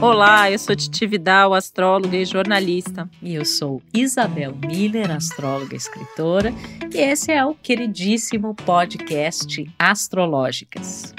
[0.00, 3.10] Olá, eu sou Titi Vidal, astróloga e jornalista.
[3.20, 6.54] E eu sou Isabel Miller, astróloga e escritora,
[6.94, 11.12] e esse é o queridíssimo podcast Astrológicas.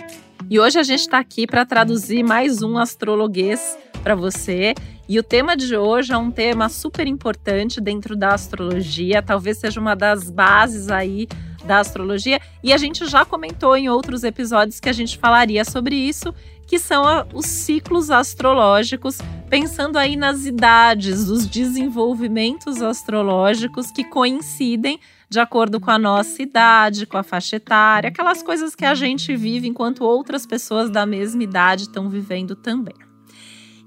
[0.49, 4.73] E hoje a gente está aqui para traduzir mais um astrologuês para você.
[5.09, 9.81] E o tema de hoje é um tema super importante dentro da astrologia, talvez seja
[9.81, 11.27] uma das bases aí
[11.65, 12.39] da astrologia.
[12.63, 16.33] E a gente já comentou em outros episódios que a gente falaria sobre isso,
[16.69, 19.17] que são os ciclos astrológicos,
[19.49, 27.07] pensando aí nas idades, os desenvolvimentos astrológicos que coincidem de acordo com a nossa idade,
[27.07, 31.41] com a faixa etária, aquelas coisas que a gente vive enquanto outras pessoas da mesma
[31.41, 32.95] idade estão vivendo também.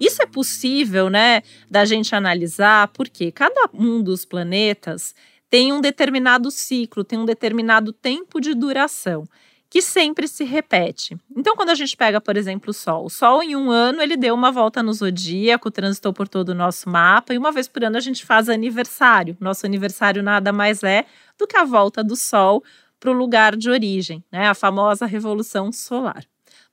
[0.01, 5.15] Isso é possível, né, da gente analisar, porque cada um dos planetas
[5.49, 9.23] tem um determinado ciclo, tem um determinado tempo de duração
[9.73, 11.17] que sempre se repete.
[11.35, 14.19] Então, quando a gente pega, por exemplo, o Sol, o Sol em um ano ele
[14.19, 17.83] deu uma volta no zodíaco, transitou por todo o nosso mapa, e uma vez por
[17.83, 19.35] ano a gente faz aniversário.
[19.41, 21.07] Nosso aniversário nada mais é
[21.39, 22.63] do que a volta do Sol
[23.01, 24.47] para o lugar de origem, né?
[24.47, 26.23] A famosa revolução solar.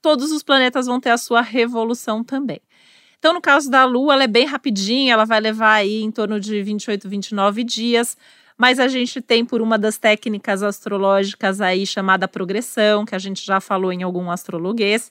[0.01, 2.59] Todos os planetas vão ter a sua revolução também.
[3.17, 6.37] Então, no caso da Lua, ela é bem rapidinha, ela vai levar aí em torno
[6.37, 8.17] de 28, 29 dias
[8.59, 13.41] mas a gente tem por uma das técnicas astrológicas aí chamada progressão, que a gente
[13.45, 15.09] já falou em algum astrologuês,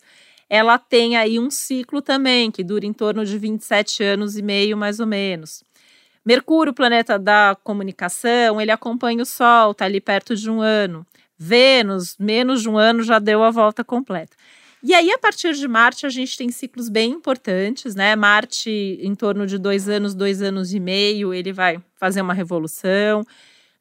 [0.51, 4.77] ela tem aí um ciclo também, que dura em torno de 27 anos e meio,
[4.77, 5.65] mais ou menos.
[6.23, 11.07] Mercúrio, planeta da comunicação, ele acompanha o Sol, está ali perto de um ano.
[11.39, 14.37] Vênus, menos de um ano, já deu a volta completa.
[14.83, 18.15] E aí, a partir de Marte, a gente tem ciclos bem importantes, né?
[18.15, 18.71] Marte,
[19.03, 23.25] em torno de dois anos, dois anos e meio, ele vai fazer uma revolução.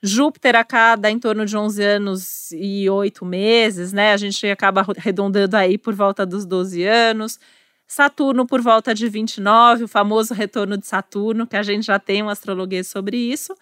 [0.02, 4.14] Júpiter a cada em torno de 11 anos e oito meses, né?
[4.14, 7.40] A gente acaba arredondando aí por volta dos 12 anos.
[7.88, 12.22] Saturno por volta de 29, o famoso retorno de Saturno, que a gente já tem
[12.22, 13.56] um astrologuês sobre isso.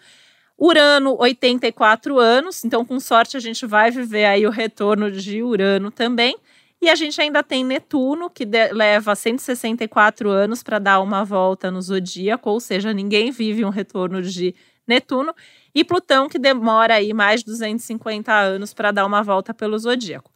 [0.58, 5.90] Urano, 84 anos, então com sorte a gente vai viver aí o retorno de Urano
[5.90, 6.36] também.
[6.80, 11.80] E a gente ainda tem Netuno, que leva 164 anos para dar uma volta no
[11.80, 14.54] zodíaco, ou seja, ninguém vive um retorno de
[14.86, 15.34] Netuno.
[15.74, 20.30] E Plutão, que demora aí mais de 250 anos para dar uma volta pelo zodíaco.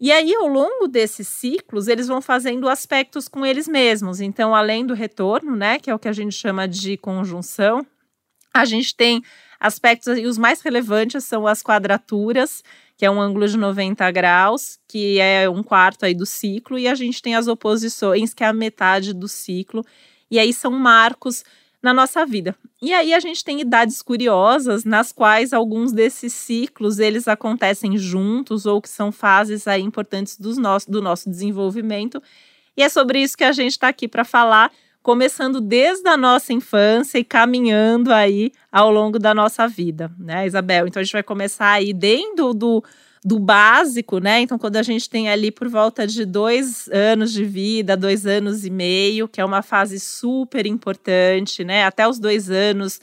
[0.00, 4.20] E aí, ao longo desses ciclos, eles vão fazendo aspectos com eles mesmos.
[4.20, 7.86] Então, além do retorno, né, que é o que a gente chama de conjunção,
[8.52, 9.22] a gente tem
[9.58, 12.62] aspectos, e os mais relevantes são as quadraturas,
[13.04, 16.88] que é um ângulo de 90 graus, que é um quarto aí do ciclo, e
[16.88, 19.84] a gente tem as oposições, que é a metade do ciclo,
[20.30, 21.44] e aí são marcos
[21.82, 22.56] na nossa vida.
[22.80, 28.64] E aí a gente tem idades curiosas nas quais alguns desses ciclos eles acontecem juntos
[28.64, 32.22] ou que são fases aí importantes do nosso, do nosso desenvolvimento.
[32.74, 34.72] E é sobre isso que a gente está aqui para falar,
[35.04, 40.86] começando desde a nossa infância e caminhando aí ao longo da nossa vida, né, Isabel?
[40.86, 42.82] Então a gente vai começar aí dentro do,
[43.22, 44.40] do básico, né?
[44.40, 48.64] Então, quando a gente tem ali por volta de dois anos de vida, dois anos
[48.64, 51.84] e meio, que é uma fase super importante, né?
[51.84, 52.98] Até os dois anos.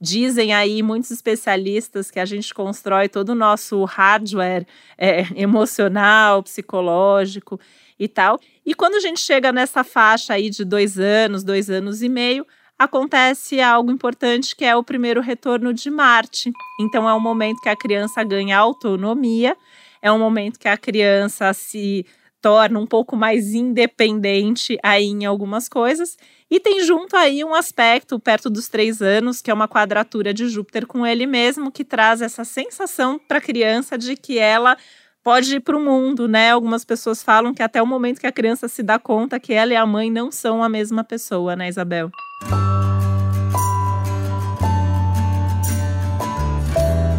[0.00, 4.66] Dizem aí muitos especialistas que a gente constrói todo o nosso hardware
[4.98, 7.60] é, emocional, psicológico
[8.00, 8.40] e tal.
[8.64, 12.46] E quando a gente chega nessa faixa aí de dois anos, dois anos e meio,
[12.78, 16.52] acontece algo importante que é o primeiro retorno de Marte.
[16.80, 19.56] Então é um momento que a criança ganha autonomia,
[20.00, 22.04] é um momento que a criança se
[22.40, 26.16] torna um pouco mais independente aí em algumas coisas.
[26.50, 30.48] E tem junto aí um aspecto perto dos três anos, que é uma quadratura de
[30.48, 34.76] Júpiter com ele mesmo, que traz essa sensação para a criança de que ela
[35.22, 36.50] pode ir para o mundo, né?
[36.50, 39.72] Algumas pessoas falam que até o momento que a criança se dá conta que ela
[39.72, 42.10] e a mãe não são a mesma pessoa, né, Isabel?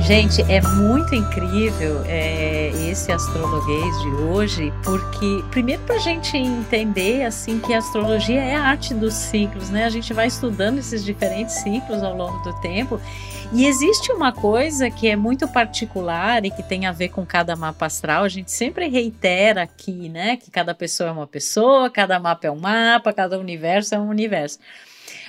[0.01, 7.23] Gente, é muito incrível é, esse astrologuês de hoje, porque primeiro para a gente entender
[7.23, 9.85] assim que a astrologia é a arte dos ciclos, né?
[9.85, 12.99] A gente vai estudando esses diferentes ciclos ao longo do tempo
[13.53, 17.55] e existe uma coisa que é muito particular e que tem a ver com cada
[17.55, 18.23] mapa astral.
[18.23, 20.37] A gente sempre reitera aqui, né?
[20.37, 24.09] Que cada pessoa é uma pessoa, cada mapa é um mapa, cada universo é um
[24.09, 24.57] universo.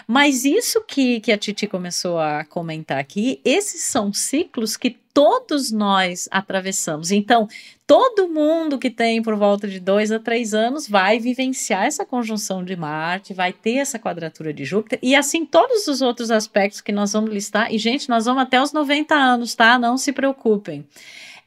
[0.06, 5.70] Mas isso que, que a Titi começou a comentar aqui, esses são ciclos que todos
[5.70, 7.12] nós atravessamos.
[7.12, 7.48] Então,
[7.86, 12.64] todo mundo que tem por volta de dois a três anos vai vivenciar essa conjunção
[12.64, 16.90] de Marte, vai ter essa quadratura de Júpiter, e assim todos os outros aspectos que
[16.90, 17.72] nós vamos listar.
[17.72, 19.78] E, gente, nós vamos até os 90 anos, tá?
[19.78, 20.84] Não se preocupem.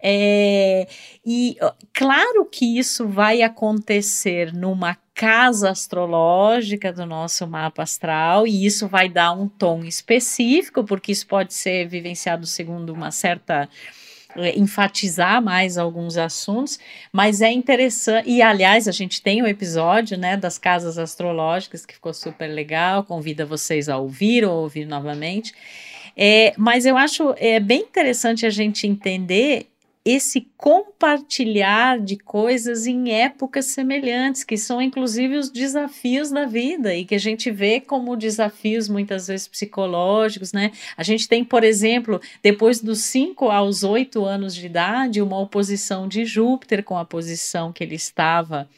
[0.02, 0.88] É,
[1.26, 1.58] e
[1.94, 9.10] claro que isso vai acontecer numa casa astrológica do nosso mapa astral, e isso vai
[9.10, 13.68] dar um tom específico, porque isso pode ser vivenciado segundo uma certa
[14.36, 16.80] é, enfatizar mais alguns assuntos,
[17.12, 21.84] mas é interessante, e aliás, a gente tem o um episódio, né, das casas astrológicas,
[21.84, 25.52] que ficou super legal, convida vocês a ouvir ou ouvir novamente,
[26.16, 29.68] é, mas eu acho é, bem interessante a gente entender
[30.09, 37.04] esse compartilhar de coisas em épocas semelhantes, que são inclusive os desafios da vida e
[37.04, 40.71] que a gente vê como desafios muitas vezes psicológicos, né?
[40.95, 46.07] A gente tem, por exemplo, depois dos 5 aos 8 anos de idade, uma oposição
[46.07, 48.69] de Júpiter com a posição que ele estava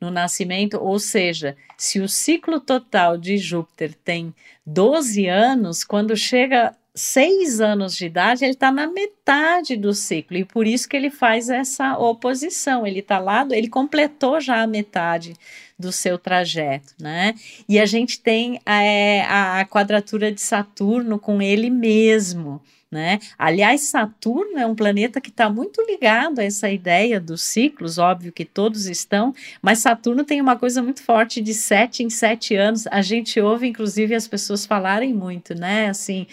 [0.00, 4.32] no nascimento, ou seja, se o ciclo total de Júpiter tem
[4.64, 10.44] 12 anos, quando chega seis anos de idade, ele está na metade do ciclo, e
[10.44, 12.86] por isso que ele faz essa oposição.
[12.86, 15.34] Ele está lá, ele completou já a metade
[15.78, 17.34] do seu trajeto, né?
[17.68, 22.60] E a gente tem é, a, quadratura de Saturno com ele mesmo.
[22.90, 23.18] Né?
[23.38, 28.32] Aliás, Saturno é um planeta que está muito ligado a essa ideia dos ciclos, óbvio
[28.32, 32.86] que todos estão, mas Saturno tem uma coisa muito forte de sete em sete anos.
[32.86, 35.90] A gente ouve, inclusive, as pessoas falarem muito, né?
[35.90, 36.26] Assim,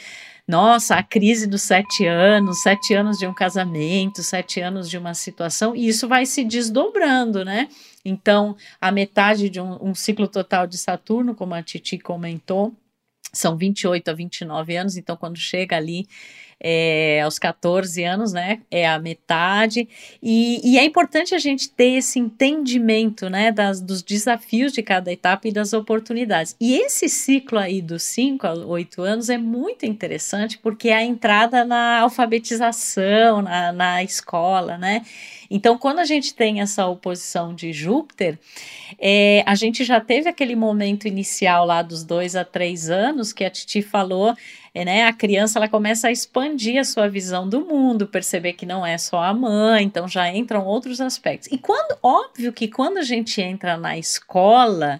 [0.47, 5.13] nossa, a crise dos sete anos, sete anos de um casamento, sete anos de uma
[5.13, 7.67] situação, e isso vai se desdobrando, né?
[8.03, 12.75] Então, a metade de um, um ciclo total de Saturno, como a Titi comentou,
[13.33, 16.07] são 28 a 29 anos, então quando chega ali
[16.59, 18.61] é, aos 14 anos, né?
[18.71, 19.87] É a metade.
[20.21, 23.51] E, e, é importante a gente ter esse entendimento, né?
[23.51, 26.55] Das, dos desafios de cada etapa e das oportunidades.
[26.59, 31.03] E esse ciclo aí dos 5 a 8 anos é muito interessante porque é a
[31.03, 35.03] entrada na alfabetização, na, na escola, né?
[35.49, 38.39] Então, quando a gente tem essa oposição de Júpiter,
[38.99, 43.43] é, a gente já teve aquele momento inicial lá dos dois a três anos que
[43.43, 44.35] a Titi falou
[44.83, 48.85] né, a criança ela começa a expandir a sua visão do mundo, perceber que não
[48.85, 51.49] é só a mãe, então já entram outros aspectos.
[51.49, 54.99] E quando, óbvio que quando a gente entra na escola,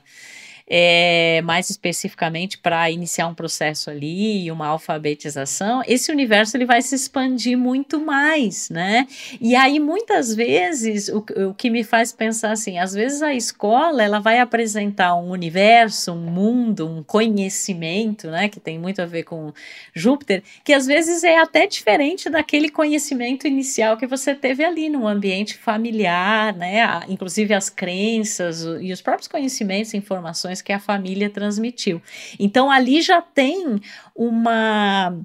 [0.68, 6.96] é, mais especificamente para iniciar um processo ali, uma alfabetização, esse universo ele vai se
[6.96, 9.08] expandir muito mais, né?
[9.40, 14.04] E aí muitas vezes o, o que me faz pensar assim, às vezes a escola
[14.04, 19.24] ela vai apresentar um universo, um mundo, um conhecimento, né, que tem muito a ver
[19.24, 19.54] com
[19.94, 25.08] Júpiter, que às vezes é até diferente daquele conhecimento inicial que você teve ali no
[25.08, 26.84] ambiente familiar, né?
[27.08, 32.02] Inclusive as crenças e os próprios conhecimentos, informações informações que a família transmitiu.
[32.40, 33.80] Então ali já tem
[34.16, 35.18] uma,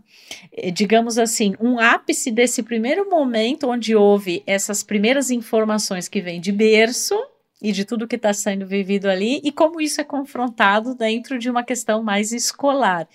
[0.53, 6.41] eh, digamos assim, um ápice desse primeiro momento onde houve essas primeiras informações que vêm
[6.41, 7.15] de berço
[7.63, 11.51] e de tudo que está sendo vivido ali e como isso é confrontado dentro de
[11.51, 13.07] uma questão mais escolar.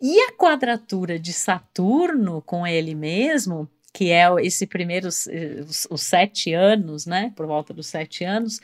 [0.00, 5.28] E a quadratura de Saturno com ele mesmo, que é esse primeiro, os,
[5.90, 8.60] os, sete anos, né, por volta dos sete anos,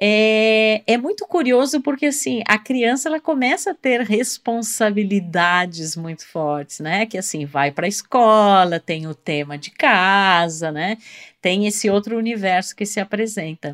[0.00, 6.78] é, é muito curioso porque, assim, a criança, ela começa a ter responsabilidades muito fortes,
[6.78, 10.98] né, que, assim, vai para a escola, tem o tema de casa, né,
[11.42, 13.72] tem esse outro universo que se apresenta.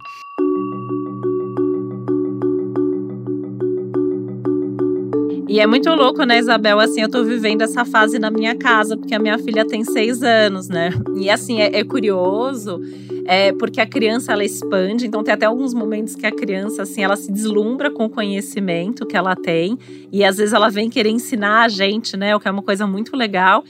[5.54, 6.80] E é muito louco, né, Isabel?
[6.80, 10.20] Assim, eu tô vivendo essa fase na minha casa, porque a minha filha tem seis
[10.20, 10.90] anos, né?
[11.14, 12.80] E assim, é, é curioso,
[13.26, 17.02] é, porque a criança ela expande, então tem até alguns momentos que a criança, assim,
[17.02, 19.78] ela se deslumbra com o conhecimento que ela tem,
[20.12, 22.34] e às vezes ela vem querer ensinar a gente, né?
[22.36, 23.64] O que é uma coisa muito legal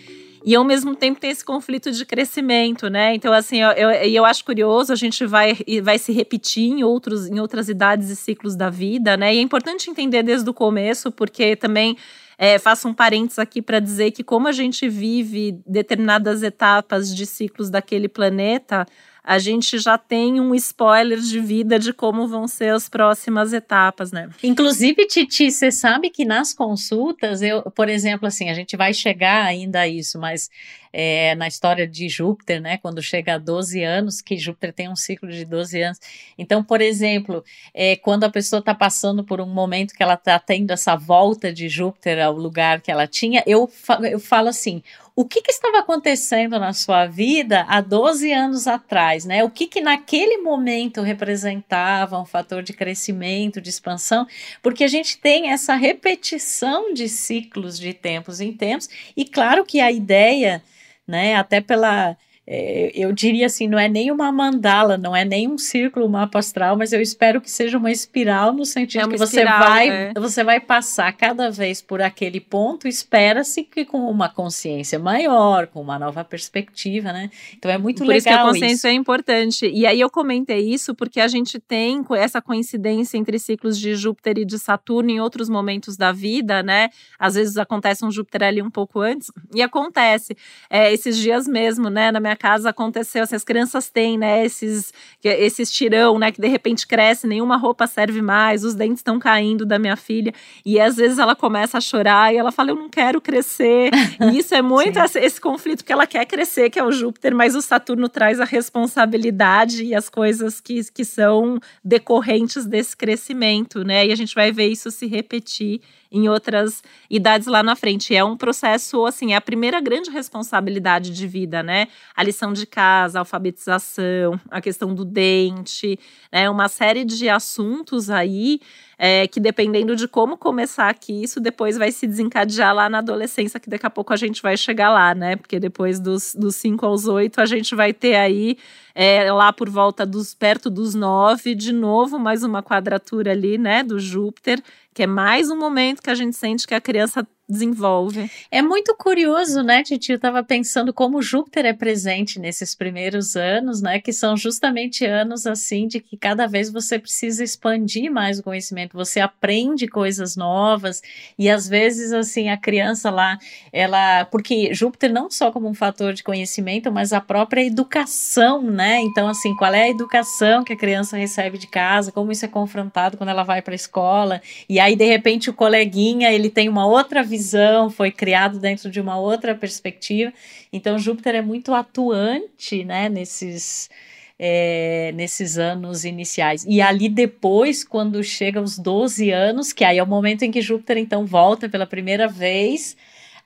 [0.44, 3.14] e ao mesmo tempo tem esse conflito de crescimento, né?
[3.14, 7.26] Então, assim, eu, eu, eu acho curioso, a gente vai, vai se repetir em, outros,
[7.26, 9.34] em outras idades e ciclos da vida, né?
[9.34, 11.96] E é importante entender desde o começo, porque também
[12.36, 17.24] é, faço um parênteses aqui para dizer que, como a gente vive determinadas etapas de
[17.24, 18.86] ciclos daquele planeta,
[19.24, 24.12] a gente já tem um spoiler de vida de como vão ser as próximas etapas,
[24.12, 24.28] né?
[24.42, 29.42] Inclusive, Titi, você sabe que nas consultas, eu, por exemplo, assim, a gente vai chegar
[29.46, 30.50] ainda a isso, mas
[30.92, 34.94] é, na história de Júpiter, né, quando chega a 12 anos, que Júpiter tem um
[34.94, 35.98] ciclo de 12 anos.
[36.36, 40.38] Então, por exemplo, é, quando a pessoa está passando por um momento que ela está
[40.38, 44.82] tendo essa volta de Júpiter ao lugar que ela tinha, eu, fa eu falo assim:
[45.16, 49.44] o que, que, estava acontecendo na sua vida há 12 anos atrás, né?
[49.44, 54.26] O que, que naquele momento representava um fator de crescimento, de expansão,
[54.62, 59.80] porque a gente tem essa repetição de ciclos de tempos em tempos, e claro que
[59.80, 60.62] a ideia
[61.06, 61.34] né?
[61.36, 65.56] Até pela é, eu diria assim, não é nem uma mandala, não é nem um
[65.56, 69.16] círculo, um mapa astral, mas eu espero que seja uma espiral no sentido é que
[69.16, 70.12] você espiral, vai, é.
[70.14, 75.80] você vai passar cada vez por aquele ponto, espera-se que com uma consciência maior, com
[75.80, 77.30] uma nova perspectiva, né?
[77.56, 78.28] Então é muito por legal isso.
[78.28, 78.86] que a consciência isso.
[78.88, 79.66] é importante.
[79.66, 84.38] E aí eu comentei isso porque a gente tem essa coincidência entre ciclos de Júpiter
[84.38, 86.90] e de Saturno em outros momentos da vida, né?
[87.18, 90.36] Às vezes acontece um Júpiter ali um pouco antes, e acontece.
[90.68, 94.92] É, esses dias mesmo, né, na minha casa aconteceu, assim, as crianças têm, né, esses,
[95.22, 99.64] esses tirão, né, que de repente cresce, nenhuma roupa serve mais, os dentes estão caindo
[99.64, 100.32] da minha filha,
[100.64, 103.90] e às vezes ela começa a chorar e ela fala, eu não quero crescer.
[104.20, 107.34] E isso é muito esse, esse conflito, porque ela quer crescer, que é o Júpiter,
[107.34, 113.84] mas o Saturno traz a responsabilidade e as coisas que, que são decorrentes desse crescimento,
[113.84, 114.06] né?
[114.06, 115.80] E a gente vai ver isso se repetir
[116.14, 116.80] em outras
[117.10, 118.14] idades lá na frente.
[118.14, 121.88] É um processo, assim, é a primeira grande responsabilidade de vida, né?
[122.14, 125.98] A lição de casa, a alfabetização, a questão do dente,
[126.32, 126.48] né?
[126.48, 128.60] Uma série de assuntos aí
[128.98, 133.60] é, que dependendo de como começar aqui, isso depois vai se desencadear lá na adolescência,
[133.60, 135.36] que daqui a pouco a gente vai chegar lá, né?
[135.36, 138.56] Porque depois dos 5 aos 8 a gente vai ter aí
[138.94, 143.82] é, lá por volta dos perto dos 9, de novo mais uma quadratura ali, né?
[143.82, 144.62] Do Júpiter
[144.94, 148.30] que é mais um momento que a gente sente que a criança desenvolve.
[148.50, 150.12] É muito curioso, né, Titi?
[150.12, 155.46] Eu estava pensando como Júpiter é presente nesses primeiros anos, né, que são justamente anos
[155.46, 161.02] assim de que cada vez você precisa expandir mais o conhecimento, você aprende coisas novas
[161.38, 163.38] e às vezes assim a criança lá,
[163.72, 169.00] ela, porque Júpiter não só como um fator de conhecimento, mas a própria educação, né?
[169.00, 172.48] Então assim, qual é a educação que a criança recebe de casa, como isso é
[172.48, 176.70] confrontado quando ela vai para a escola e aí de repente o coleguinha, ele tem
[176.70, 180.32] uma outra visão, foi criado dentro de uma outra perspectiva.
[180.72, 183.90] Então, Júpiter é muito atuante né, nesses,
[184.38, 186.64] é, nesses anos iniciais.
[186.68, 190.60] E ali depois, quando chega os 12 anos, que aí é o momento em que
[190.60, 192.96] Júpiter então volta pela primeira vez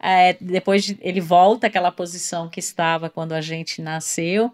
[0.01, 4.53] é, depois ele volta àquela posição que estava quando a gente nasceu.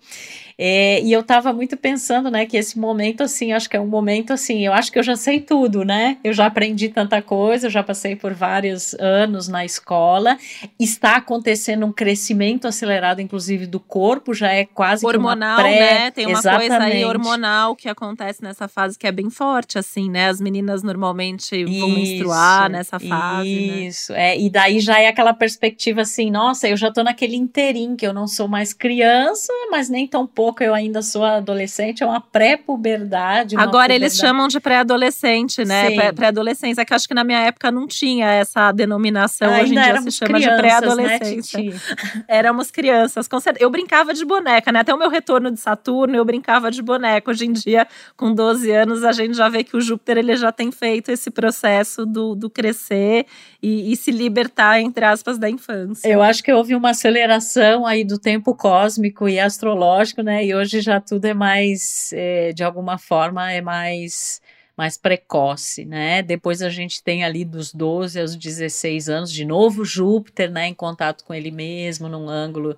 [0.58, 3.86] É, e eu estava muito pensando, né, que esse momento, assim, acho que é um
[3.86, 6.18] momento, assim, eu acho que eu já sei tudo, né?
[6.22, 10.38] Eu já aprendi tanta coisa, eu já passei por vários anos na escola.
[10.78, 15.80] Está acontecendo um crescimento acelerado, inclusive, do corpo, já é quase hormonal, pré...
[15.80, 16.10] né?
[16.10, 16.68] Tem uma Exatamente.
[16.68, 20.28] coisa aí hormonal que acontece nessa fase que é bem forte, assim, né?
[20.28, 23.48] As meninas normalmente vão isso, menstruar nessa fase.
[23.48, 23.80] Né?
[23.86, 24.34] Isso, né?
[24.34, 24.40] é.
[24.40, 28.12] E daí já é aquela perspectiva assim, nossa, eu já tô naquele interim, que eu
[28.12, 33.56] não sou mais criança, mas nem tão pouco eu ainda sou adolescente, é uma pré-puberdade.
[33.56, 36.12] Agora eles chamam de pré-adolescente, né?
[36.12, 39.82] Pré-adolescência, é que acho que na minha época não tinha essa denominação, ainda hoje em
[39.82, 41.62] dia se chama de né, pré-adolescência.
[41.62, 41.72] Né,
[42.28, 43.64] éramos crianças, com certeza.
[43.64, 44.80] Eu brincava de boneca, né?
[44.80, 47.30] Até o meu retorno de Saturno, eu brincava de boneca.
[47.30, 47.86] Hoje em dia,
[48.16, 51.30] com 12 anos, a gente já vê que o Júpiter ele já tem feito esse
[51.30, 53.26] processo do, do crescer
[53.62, 56.08] e, e se libertar, entre aspas, da infância.
[56.08, 60.33] Eu acho que houve uma aceleração aí do tempo cósmico e astrológico, né?
[60.42, 64.40] E hoje já tudo é mais, é, de alguma forma, é mais
[64.76, 66.20] mais precoce, né?
[66.20, 70.74] Depois a gente tem ali dos 12 aos 16 anos, de novo Júpiter, né, em
[70.74, 72.76] contato com ele mesmo, num ângulo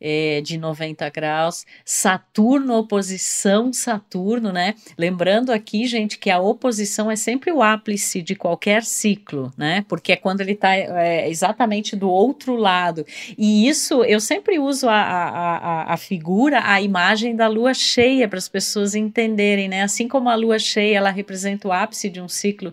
[0.00, 4.74] é, de 90 graus, Saturno, oposição Saturno, né?
[4.96, 9.84] Lembrando aqui, gente, que a oposição é sempre o ápice de qualquer ciclo, né?
[9.88, 13.04] Porque é quando ele está é, exatamente do outro lado.
[13.36, 18.28] E isso, eu sempre uso a, a, a, a figura, a imagem da lua cheia
[18.28, 19.82] para as pessoas entenderem, né?
[19.82, 22.72] Assim como a lua cheia, ela representa o ápice de um ciclo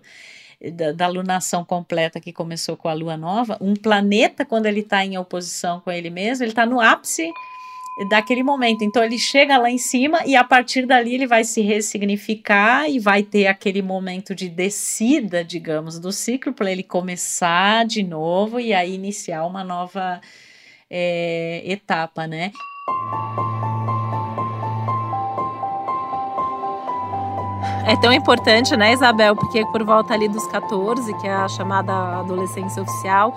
[0.72, 5.06] da, da lunação completa que começou com a lua nova, um planeta, quando ele está
[5.06, 7.32] em oposição com ele mesmo, ele está no ápice
[8.10, 8.84] daquele momento.
[8.84, 13.00] Então ele chega lá em cima e a partir dali ele vai se ressignificar e
[13.00, 18.74] vai ter aquele momento de descida, digamos, do ciclo para ele começar de novo e
[18.74, 20.20] aí iniciar uma nova
[20.90, 22.52] é, etapa, né?
[27.88, 29.36] É tão importante, né, Isabel?
[29.36, 33.32] Porque por volta ali dos 14, que é a chamada adolescência oficial,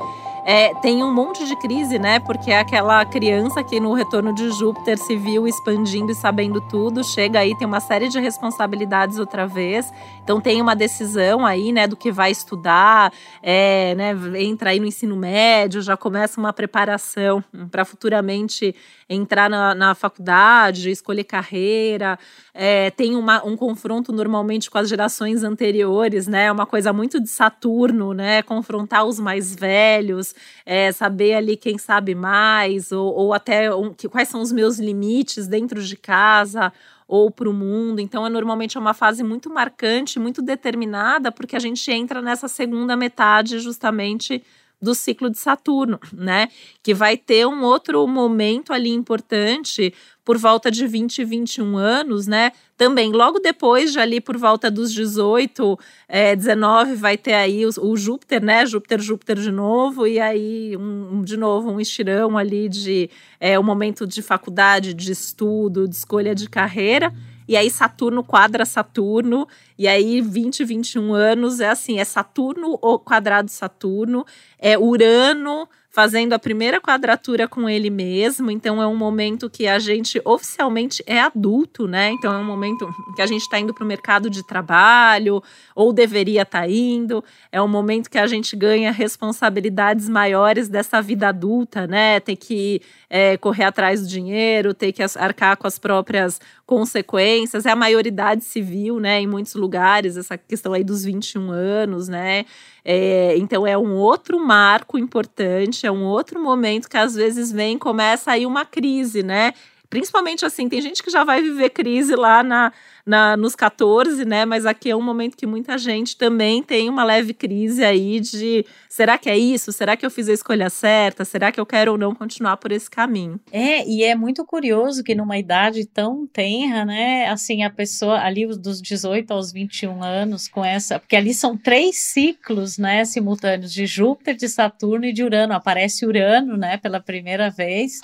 [0.51, 2.19] é, tem um monte de crise, né?
[2.21, 7.05] Porque é aquela criança que no retorno de Júpiter se viu expandindo e sabendo tudo,
[7.05, 9.93] chega aí, tem uma série de responsabilidades outra vez.
[10.25, 13.13] Então tem uma decisão aí, né, do que vai estudar,
[13.43, 18.75] é, né, entra aí no ensino médio, já começa uma preparação para futuramente
[19.09, 22.19] entrar na, na, faculdade, escolher carreira.
[22.53, 26.53] É, tem uma, um confronto normalmente com as gerações anteriores, né?
[26.53, 28.43] Uma coisa muito de Saturno, né?
[28.43, 30.35] Confrontar os mais velhos.
[30.65, 34.79] É, saber ali quem sabe mais, ou, ou até um, que, quais são os meus
[34.79, 36.73] limites dentro de casa
[37.07, 38.01] ou para o mundo.
[38.01, 42.49] Então, é normalmente é uma fase muito marcante, muito determinada, porque a gente entra nessa
[42.49, 44.45] segunda metade justamente
[44.81, 46.49] do ciclo de Saturno, né?
[46.83, 49.93] Que vai ter um outro momento ali importante
[50.25, 52.53] por volta de 20 e 21 anos, né?
[52.77, 57.71] Também, logo depois, já ali por volta dos 18, é, 19, vai ter aí o,
[57.81, 58.65] o, Júpiter, né?
[58.67, 63.63] Júpiter, Júpiter de novo, e aí, um, de novo, um estirão ali de é, um
[63.63, 67.13] momento de faculdade, de estudo, de escolha de carreira.
[67.49, 73.51] E aí Saturno quadra Saturno, e aí 20, 21 anos é assim, é Saturno quadrado
[73.51, 74.27] Saturno,
[74.59, 78.53] é Urano fazendo a primeira quadratura com ele mesmo.
[78.53, 82.11] Então é um momento que a gente oficialmente é adulto, né?
[82.11, 85.43] Então é um momento que a gente está indo para o mercado de trabalho,
[85.75, 87.25] ou deveria estar tá indo.
[87.51, 92.21] É um momento que a gente ganha responsabilidades maiores dessa vida adulta, né?
[92.21, 97.65] Tem que é, correr atrás do dinheiro, ter que arcar com as próprias consequências.
[97.65, 99.23] É a maioridade civil, né?
[99.23, 102.45] Em muitos lugares, essa questão aí dos 21 anos, né?
[102.85, 107.79] É, então é um outro marco importante, é um outro momento que às vezes vem,
[107.79, 109.55] começa aí uma crise, né?
[109.91, 112.73] Principalmente assim, tem gente que já vai viver crise lá na,
[113.07, 114.45] na, nos 14, né?
[114.45, 118.67] Mas aqui é um momento que muita gente também tem uma leve crise aí de
[118.87, 119.73] será que é isso?
[119.73, 121.25] Será que eu fiz a escolha certa?
[121.25, 123.41] Será que eu quero ou não continuar por esse caminho?
[123.51, 127.27] É, e é muito curioso que numa idade tão tenra, né?
[127.29, 130.99] Assim, a pessoa ali dos 18 aos 21 anos, com essa.
[130.99, 133.07] Porque ali são três ciclos, né?
[133.07, 135.55] Simultâneos de Júpiter, de Saturno e de Urano.
[135.55, 136.77] Aparece Urano, né?
[136.77, 138.01] Pela primeira vez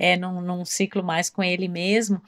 [0.00, 2.22] é, num, num, ciclo mais com ele mesmo.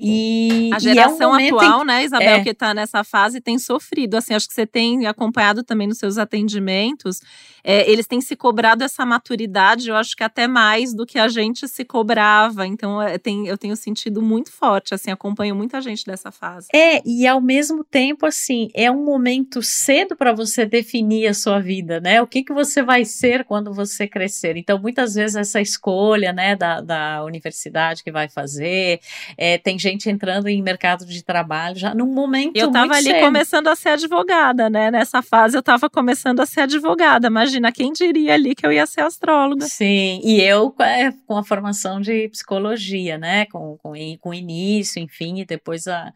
[0.00, 1.86] E a geração é um atual, em...
[1.86, 2.42] né, Isabel, é.
[2.42, 4.14] que está nessa fase tem sofrido.
[4.14, 7.20] Assim, acho que você tem acompanhado também nos seus atendimentos.
[7.64, 11.28] É, eles têm se cobrado essa maturidade, eu acho que até mais do que a
[11.28, 12.66] gente se cobrava.
[12.66, 16.68] Então, é, tem, eu tenho sentido muito forte, assim, acompanho muita gente dessa fase.
[16.74, 21.60] É, e ao mesmo tempo, assim, é um momento cedo para você definir a sua
[21.60, 22.20] vida, né?
[22.20, 24.56] O que, que você vai ser quando você crescer.
[24.56, 29.00] Então, muitas vezes essa escolha, né, da, da universidade que vai fazer,
[29.36, 33.20] é, tem gente entrando em mercado de trabalho já num momento Eu estava ali cedo.
[33.20, 34.90] começando a ser advogada, né?
[34.90, 37.30] Nessa fase eu estava começando a ser advogada.
[37.52, 39.66] Imagina, quem diria ali que eu ia ser astróloga?
[39.66, 43.46] Sim, e eu é, com a formação de psicologia, né?
[43.46, 46.12] Com, com, com início, enfim, e depois a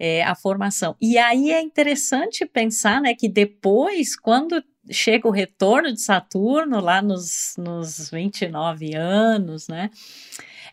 [0.00, 0.96] é, a formação.
[0.98, 7.02] E aí é interessante pensar, né, que depois, quando chega o retorno de Saturno lá
[7.02, 9.90] nos, nos 29 anos, né?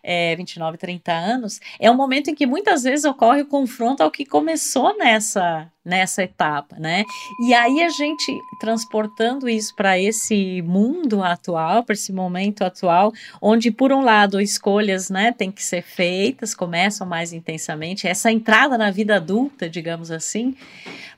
[0.09, 4.09] É, 29, 30 anos, é um momento em que muitas vezes ocorre o confronto ao
[4.09, 7.03] que começou nessa, nessa etapa, né?
[7.45, 13.71] E aí a gente transportando isso para esse mundo atual, para esse momento atual, onde
[13.71, 18.91] por um lado escolhas, né, tem que ser feitas, começam mais intensamente, essa entrada na
[18.91, 20.55] vida adulta, digamos assim,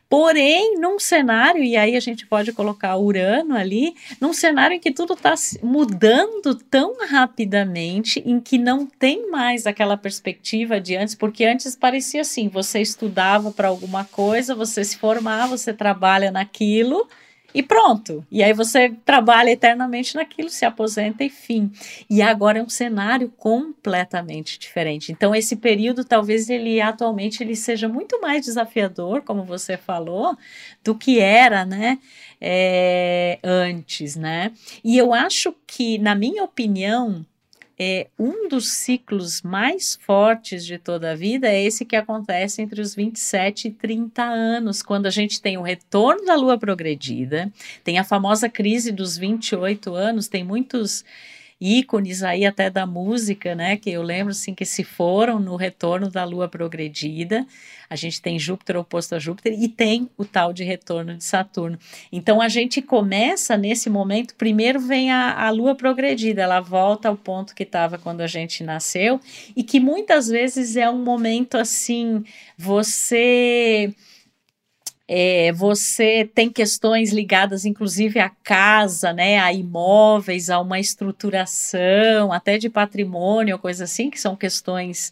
[0.09, 4.91] Porém, num cenário, e aí a gente pode colocar Urano ali, num cenário em que
[4.91, 11.45] tudo está mudando tão rapidamente, em que não tem mais aquela perspectiva de antes, porque
[11.45, 17.07] antes parecia assim: você estudava para alguma coisa, você se formava, você trabalha naquilo
[17.53, 18.25] e pronto.
[18.31, 21.71] E aí você trabalha eternamente naquilo, se aposenta e fim.
[22.09, 25.11] E agora é um cenário completamente diferente.
[25.11, 30.37] Então esse período talvez ele atualmente ele seja muito mais desafiador, como você falou,
[30.83, 31.99] do que era, né?
[32.41, 34.51] É, antes, né?
[34.83, 37.25] E eu acho que, na minha opinião,
[37.81, 42.81] é, um dos ciclos mais fortes de toda a vida é esse que acontece entre
[42.81, 47.49] os 27 e 30 anos, quando a gente tem o retorno da lua progredida,
[47.81, 51.05] tem a famosa crise dos 28 anos, tem muitos
[51.59, 53.75] ícones aí até da música, né?
[53.75, 57.45] Que eu lembro assim que se foram no retorno da Lua progredida.
[57.89, 61.77] A gente tem Júpiter oposto a Júpiter e tem o tal de retorno de Saturno.
[62.11, 64.35] Então a gente começa nesse momento.
[64.35, 68.63] Primeiro vem a, a Lua progredida, ela volta ao ponto que estava quando a gente
[68.63, 69.19] nasceu
[69.55, 72.23] e que muitas vezes é um momento assim,
[72.57, 73.93] você
[75.11, 82.59] é, você tem questões ligadas, inclusive, à casa, né, a imóveis, a uma estruturação, até
[82.59, 85.11] de patrimônio, coisa assim, que são questões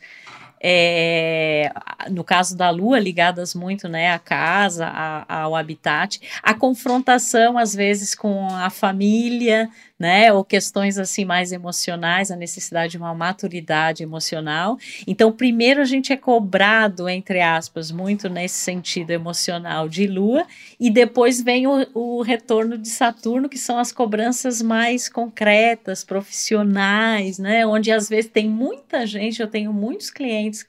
[0.62, 1.72] é,
[2.10, 7.74] no caso da Lua, ligadas muito né, à casa, a, ao habitat, a confrontação, às
[7.76, 10.32] vezes, com a família, né?
[10.32, 14.78] Ou questões assim mais emocionais, a necessidade de uma maturidade emocional.
[15.06, 20.46] Então, primeiro a gente é cobrado, entre aspas, muito nesse sentido emocional de Lua,
[20.80, 27.40] e depois vem o, o retorno de Saturno, que são as cobranças mais concretas, profissionais,
[27.40, 27.66] né?
[27.66, 30.66] Onde às vezes tem muita gente, eu tenho muitos clientes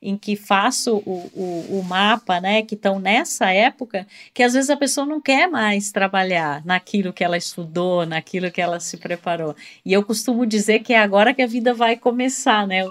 [0.00, 4.70] em que faço o, o, o mapa, né, que estão nessa época, que às vezes
[4.70, 9.54] a pessoa não quer mais trabalhar naquilo que ela estudou, naquilo que ela se preparou.
[9.84, 12.84] E eu costumo dizer que é agora que a vida vai começar, né?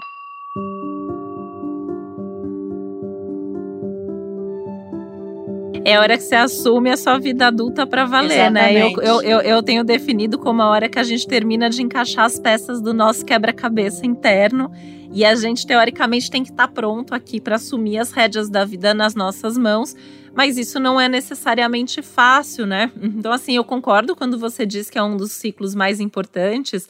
[5.90, 8.74] É a hora que você assume a sua vida adulta para valer, Exatamente.
[8.74, 8.82] né?
[8.82, 12.24] Eu, eu, eu, eu, tenho definido como a hora que a gente termina de encaixar
[12.24, 14.70] as peças do nosso quebra-cabeça interno
[15.10, 18.64] e a gente, teoricamente, tem que estar tá pronto aqui para assumir as rédeas da
[18.64, 19.96] vida nas nossas mãos.
[20.34, 22.92] Mas isso não é necessariamente fácil, né?
[23.02, 26.88] Então, assim, eu concordo quando você diz que é um dos ciclos mais importantes,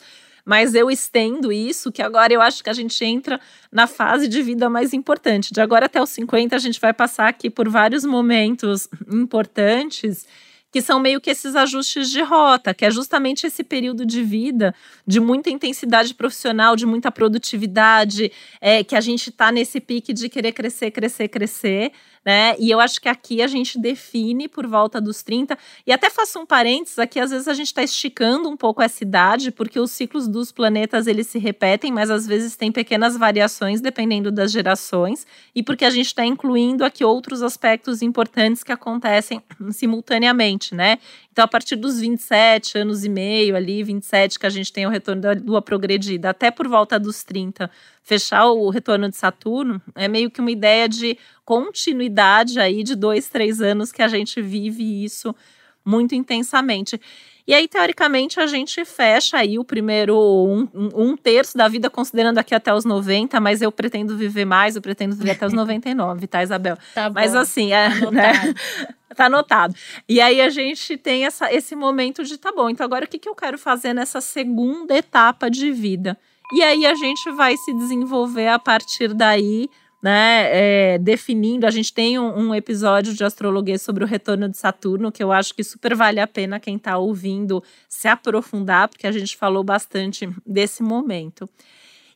[0.49, 3.39] mas eu estendo isso, que agora eu acho que a gente entra
[3.71, 5.53] na fase de vida mais importante.
[5.53, 10.27] De agora até os 50, a gente vai passar aqui por vários momentos importantes
[10.71, 14.75] que são meio que esses ajustes de rota, que é justamente esse período de vida
[15.07, 20.31] de muita intensidade profissional, de muita produtividade, é, que a gente está nesse pique de
[20.31, 21.93] querer crescer, crescer, crescer,
[22.25, 22.55] né?
[22.59, 25.57] E eu acho que aqui a gente define por volta dos 30.
[25.87, 29.03] E até faço um parênteses aqui, às vezes a gente está esticando um pouco essa
[29.03, 33.81] idade, porque os ciclos dos planetas eles se repetem, mas às vezes tem pequenas variações
[33.81, 39.43] dependendo das gerações, e porque a gente está incluindo aqui outros aspectos importantes que acontecem
[39.71, 40.99] simultaneamente, né?
[41.39, 44.91] Então, a partir dos 27 anos e meio ali, 27, que a gente tem o
[44.91, 47.71] retorno da lua progredida, até por volta dos 30,
[48.09, 53.29] fechar o retorno de Saturno, é meio que uma ideia de continuidade aí de dois,
[53.29, 55.37] três anos que a gente vive isso
[55.85, 56.99] muito intensamente.
[57.47, 62.39] E aí, teoricamente, a gente fecha aí o primeiro um, um, terço da vida, considerando
[62.39, 66.27] aqui até os 90, mas eu pretendo viver mais, eu pretendo viver até os 99,
[66.27, 66.79] tá, Isabel?
[66.95, 67.15] Tá bom.
[67.15, 68.33] Mas assim, é, né?
[69.15, 69.75] tá anotado.
[70.09, 73.19] E aí a gente tem essa, esse momento de tá bom, então agora o que,
[73.19, 76.19] que eu quero fazer nessa segunda etapa de vida?
[76.53, 79.69] E aí a gente vai se desenvolver a partir daí
[80.03, 81.67] né, é, definindo.
[81.67, 85.33] A gente tem um, um, episódio de astrologia sobre o retorno de Saturno, que eu
[85.33, 89.63] acho que super vale a pena quem está ouvindo se aprofundar, porque a gente falou
[89.63, 91.49] bastante desse momento.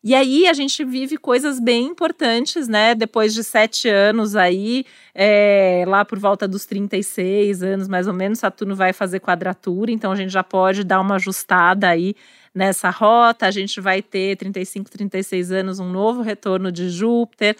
[0.04, 2.92] E aí a gente vive coisas bem importantes, né?
[2.92, 8.40] Depois de sete anos aí, é, lá por volta dos 36 anos, mais ou menos,
[8.40, 12.16] Saturno vai fazer quadratura, então a gente já pode dar uma ajustada aí
[12.54, 13.46] nessa rota.
[13.46, 17.56] A gente vai ter 35, 36 anos, um novo retorno de Júpiter.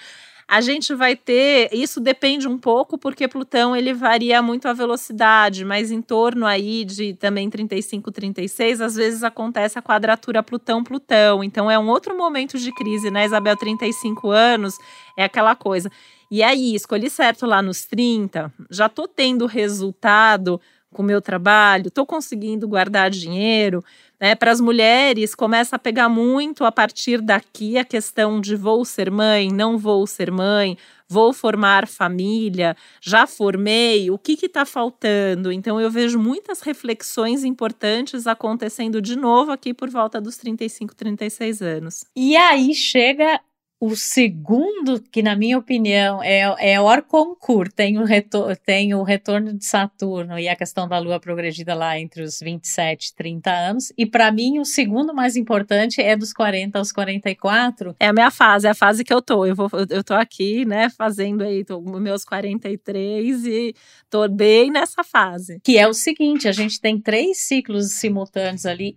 [0.47, 5.65] A gente vai ter, isso depende um pouco, porque Plutão ele varia muito a velocidade,
[5.65, 11.43] mas em torno aí de também 35, 36, às vezes acontece a quadratura Plutão-Plutão.
[11.43, 13.57] Então é um outro momento de crise, né, Isabel?
[13.57, 14.75] 35 anos
[15.17, 15.91] é aquela coisa.
[16.31, 20.61] E aí, escolhi certo lá nos 30, já tô tendo resultado
[20.93, 23.83] com o meu trabalho, tô conseguindo guardar dinheiro,
[24.21, 28.85] né, para as mulheres, começa a pegar muito a partir daqui a questão de vou
[28.85, 30.79] ser mãe, não vou ser mãe,
[31.09, 35.51] vou formar família, já formei, o que está faltando?
[35.51, 41.61] Então, eu vejo muitas reflexões importantes acontecendo de novo aqui por volta dos 35, 36
[41.61, 42.05] anos.
[42.15, 43.41] E aí chega
[43.85, 49.03] o segundo, que na minha opinião é, é o concurso, tem o, retor tem o
[49.03, 53.51] retorno de Saturno e a questão da Lua progredida lá entre os 27 e 30
[53.51, 53.93] anos.
[53.99, 57.97] E para mim, o segundo mais importante é dos 40 aos 44.
[57.99, 59.45] É a minha fase, é a fase que eu tô.
[59.45, 63.75] Eu, vou, eu tô aqui, né, fazendo aí tô, meus 43 e
[64.09, 65.59] tô bem nessa fase.
[65.65, 68.97] Que é o seguinte: a gente tem três ciclos simultâneos ali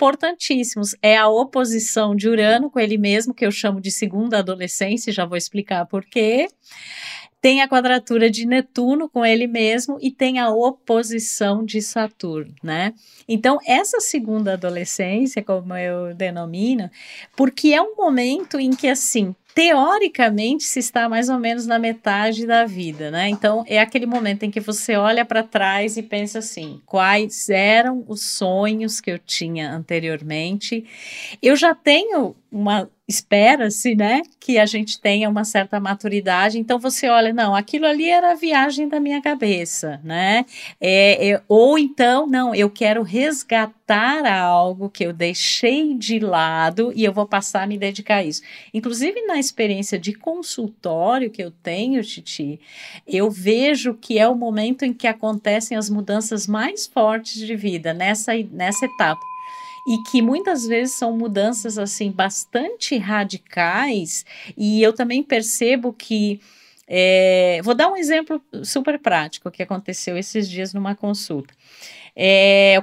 [0.00, 0.96] importantíssimos.
[1.02, 5.26] É a oposição de Urano com ele mesmo, que eu chamo de segunda adolescência, já
[5.26, 6.48] vou explicar por quê.
[7.42, 12.94] Tem a quadratura de Netuno com ele mesmo e tem a oposição de Saturno, né?
[13.28, 16.90] Então, essa segunda adolescência, como eu denomino,
[17.36, 22.46] porque é um momento em que, assim, teoricamente se está mais ou menos na metade
[22.46, 23.28] da vida, né?
[23.28, 28.02] Então é aquele momento em que você olha para trás e pensa assim: quais eram
[28.08, 30.86] os sonhos que eu tinha anteriormente?
[31.42, 36.58] Eu já tenho uma espera-se, né, que a gente tenha uma certa maturidade.
[36.58, 40.46] Então você olha, não, aquilo ali era a viagem da minha cabeça, né?
[40.80, 47.04] É, é, ou então, não, eu quero resgatar algo que eu deixei de lado e
[47.04, 48.42] eu vou passar a me dedicar a isso.
[48.72, 52.60] Inclusive na experiência de consultório que eu tenho, Titi,
[53.06, 57.92] eu vejo que é o momento em que acontecem as mudanças mais fortes de vida
[57.92, 59.20] nessa nessa etapa
[59.86, 64.24] e que muitas vezes são mudanças assim bastante radicais
[64.56, 66.40] e eu também percebo que
[66.92, 71.54] é, vou dar um exemplo super prático que aconteceu esses dias numa consulta.
[72.22, 72.74] É,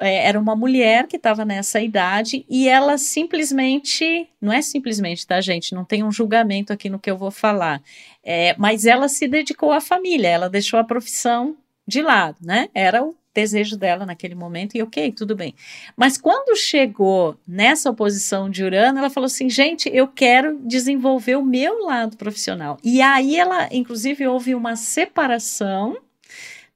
[0.00, 5.38] é, era uma mulher que estava nessa idade e ela simplesmente, não é simplesmente, tá,
[5.38, 5.74] gente?
[5.74, 7.82] Não tem um julgamento aqui no que eu vou falar,
[8.24, 11.54] é, mas ela se dedicou à família, ela deixou a profissão
[11.86, 12.70] de lado, né?
[12.72, 15.54] Era o desejo dela naquele momento e ok, tudo bem.
[15.94, 21.44] Mas quando chegou nessa oposição de Urano, ela falou assim: gente, eu quero desenvolver o
[21.44, 22.78] meu lado profissional.
[22.82, 25.98] E aí ela, inclusive, houve uma separação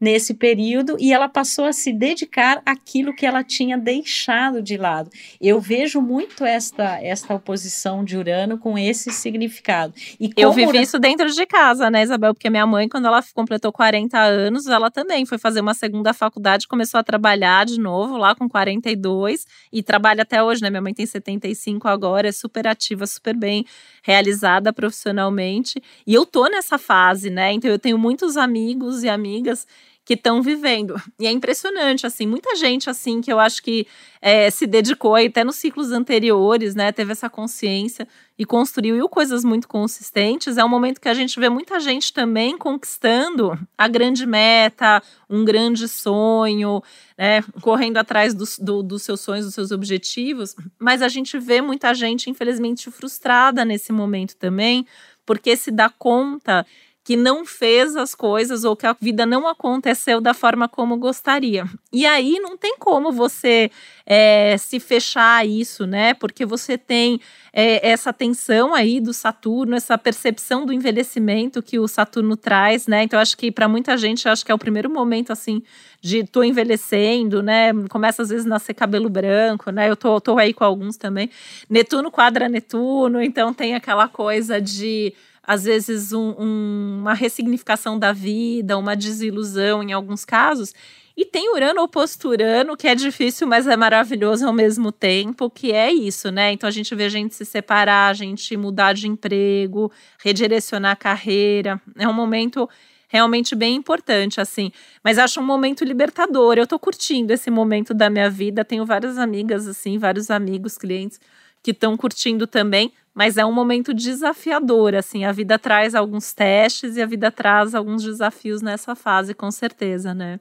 [0.01, 5.11] nesse período e ela passou a se dedicar àquilo que ela tinha deixado de lado.
[5.41, 9.93] Eu vejo muito esta esta oposição de Urano com esse significado.
[10.19, 10.83] E eu vivi Urano...
[10.83, 12.33] isso dentro de casa, né, Isabel?
[12.33, 16.67] Porque minha mãe, quando ela completou 40 anos, ela também foi fazer uma segunda faculdade,
[16.67, 20.71] começou a trabalhar de novo lá com 42 e trabalha até hoje, né?
[20.71, 23.67] Minha mãe tem 75 agora, é super ativa, super bem
[24.03, 25.83] realizada profissionalmente.
[26.07, 27.53] E eu tô nessa fase, né?
[27.53, 29.67] Então eu tenho muitos amigos e amigas
[30.05, 31.01] que estão vivendo.
[31.19, 33.87] E é impressionante, assim, muita gente, assim, que eu acho que
[34.21, 38.09] é, se dedicou até nos ciclos anteriores, né, teve essa consciência
[38.39, 40.57] e construiu coisas muito consistentes.
[40.57, 45.45] É um momento que a gente vê muita gente também conquistando a grande meta, um
[45.45, 46.83] grande sonho,
[47.17, 50.57] né, correndo atrás do, do, dos seus sonhos, dos seus objetivos.
[50.79, 54.87] Mas a gente vê muita gente, infelizmente, frustrada nesse momento também,
[55.25, 56.67] porque se dá conta
[57.11, 61.67] que não fez as coisas ou que a vida não aconteceu da forma como gostaria.
[61.93, 63.69] E aí não tem como você
[64.07, 66.15] é, se fechar a isso, né?
[66.15, 67.21] Porque você tem
[67.53, 73.03] é, essa tensão aí do Saturno, essa percepção do envelhecimento que o Saturno traz, né?
[73.03, 75.65] Então acho que para muita gente acho que é o primeiro momento assim
[76.01, 77.73] de tô envelhecendo, né?
[77.89, 79.91] Começa às vezes a nascer cabelo branco, né?
[79.91, 81.29] Eu tô, tô aí com alguns também.
[81.69, 88.13] Netuno quadra Netuno, então tem aquela coisa de às vezes um, um, uma ressignificação da
[88.13, 90.75] vida, uma desilusão em alguns casos.
[91.17, 95.73] E tem Urano oposto Urano, que é difícil, mas é maravilhoso ao mesmo tempo, que
[95.73, 96.53] é isso, né?
[96.53, 100.97] Então a gente vê a gente se separar, a gente mudar de emprego, redirecionar a
[100.97, 101.81] carreira.
[101.99, 102.69] É um momento
[103.09, 104.71] realmente bem importante, assim.
[105.03, 106.57] Mas acho um momento libertador.
[106.57, 108.65] Eu tô curtindo esse momento da minha vida.
[108.65, 111.21] Tenho várias amigas, assim, vários amigos, clientes
[111.63, 116.97] que estão curtindo também mas é um momento desafiador, assim, a vida traz alguns testes
[116.97, 120.39] e a vida traz alguns desafios nessa fase, com certeza, né?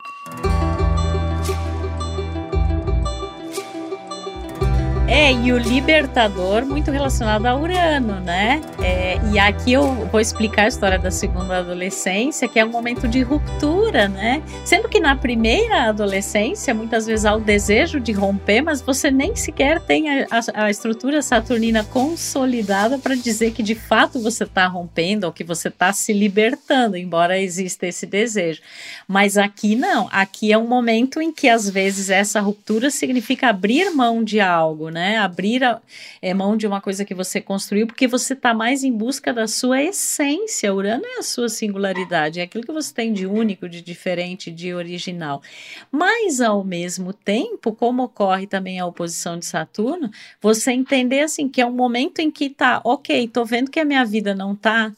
[5.12, 8.62] É, e o libertador muito relacionado a Urano, né?
[8.80, 13.08] É, e aqui eu vou explicar a história da segunda adolescência, que é um momento
[13.08, 14.44] de ruptura, né?
[14.64, 19.36] Sendo que na primeira adolescência, muitas vezes há o desejo de romper, mas você nem
[19.36, 24.68] sequer tem a, a, a estrutura saturnina consolidada para dizer que de fato você está
[24.68, 28.62] rompendo ou que você está se libertando, embora exista esse desejo.
[29.08, 33.90] Mas aqui não, aqui é um momento em que às vezes essa ruptura significa abrir
[33.90, 34.99] mão de algo, né?
[35.00, 35.18] Né?
[35.18, 35.82] Abrir a,
[36.22, 39.48] é, mão de uma coisa que você construiu, porque você está mais em busca da
[39.48, 40.74] sua essência.
[40.74, 44.74] Urano é a sua singularidade, é aquilo que você tem de único, de diferente, de
[44.74, 45.42] original.
[45.90, 51.62] Mas, ao mesmo tempo, como ocorre também a oposição de Saturno, você entender assim que
[51.62, 54.92] é um momento em que tá, ok, tô vendo que a minha vida não tá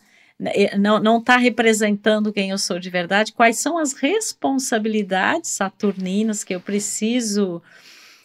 [0.79, 6.55] não, não está representando quem eu sou de verdade, quais são as responsabilidades saturninas que
[6.55, 7.61] eu preciso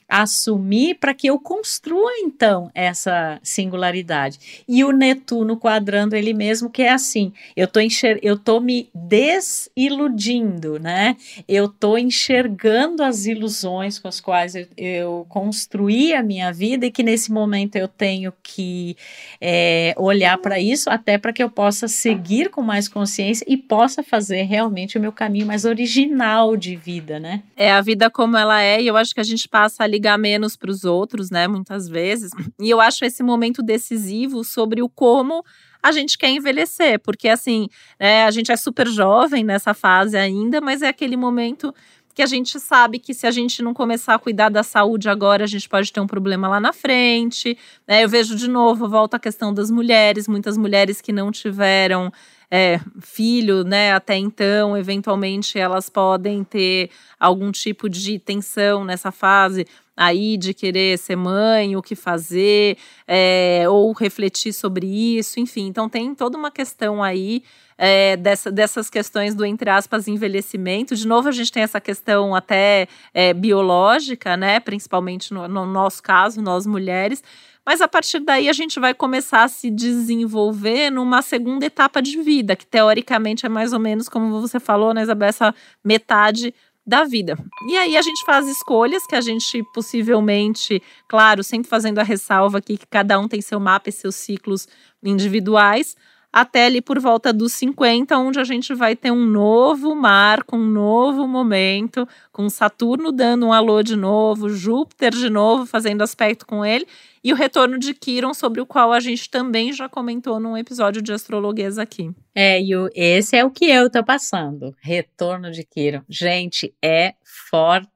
[0.09, 4.65] assumir para que eu construa então essa singularidade.
[4.69, 8.89] E o Netuno quadrando ele mesmo que é assim, eu tô enxer eu tô me
[8.95, 11.17] desiludindo, né?
[11.49, 16.91] Eu tô enxergando as ilusões com as quais eu, eu construí a minha vida e
[16.91, 18.97] que nesse momento eu tenho que
[19.41, 24.03] é, olhar para isso até para que eu possa seguir com mais consciência e possa
[24.03, 27.43] fazer realmente o meu caminho mais original de vida, né?
[27.57, 30.19] É a vida como ela é e eu acho que a gente passa ali ligar
[30.19, 31.49] menos para os outros, né?
[31.49, 32.31] Muitas vezes.
[32.61, 35.43] E eu acho esse momento decisivo sobre o como
[35.83, 40.61] a gente quer envelhecer, porque assim, né, a gente é super jovem nessa fase ainda,
[40.61, 41.73] mas é aquele momento
[42.13, 45.45] que a gente sabe que se a gente não começar a cuidar da saúde agora,
[45.45, 47.59] a gente pode ter um problema lá na frente.
[47.87, 48.03] Né?
[48.03, 52.11] Eu vejo de novo, volta a questão das mulheres, muitas mulheres que não tiveram
[52.51, 53.93] é, filho, né?
[53.93, 60.99] Até então, eventualmente elas podem ter algum tipo de tensão nessa fase aí de querer
[60.99, 62.77] ser mãe, o que fazer,
[63.09, 65.67] é, ou refletir sobre isso, enfim.
[65.67, 67.43] Então tem toda uma questão aí
[67.79, 70.95] é, dessa, dessas questões do, entre aspas, envelhecimento.
[70.95, 74.61] De novo, a gente tem essa questão até é, biológica, né?
[74.61, 77.23] Principalmente no, no nosso caso, nós mulheres.
[77.67, 82.23] Mas a partir daí a gente vai começar a se desenvolver numa segunda etapa de
[82.23, 85.53] vida, que teoricamente é mais ou menos, como você falou, né, Isabel, essa
[85.85, 86.55] metade
[86.87, 87.37] da vida.
[87.69, 92.59] E aí a gente faz escolhas que a gente possivelmente, claro, sempre fazendo a ressalva
[92.59, 94.69] aqui que cada um tem seu mapa e seus ciclos
[95.03, 95.97] individuais,
[96.37, 100.67] até ali por volta dos 50, onde a gente vai ter um novo marco, um
[100.67, 106.63] novo momento, com Saturno dando um alô de novo, Júpiter de novo fazendo aspecto com
[106.63, 106.87] ele,
[107.25, 111.01] e o retorno de Quiron, sobre o qual a gente também já comentou num episódio
[111.01, 112.11] de astrologuês aqui.
[112.35, 114.77] É, e esse é o que eu tô passando.
[114.83, 116.03] Retorno de Quiron.
[116.07, 117.15] Gente, é
[117.51, 117.96] forte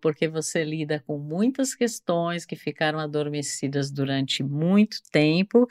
[0.00, 5.66] porque você lida com muitas questões que ficaram adormecidas durante muito tempo.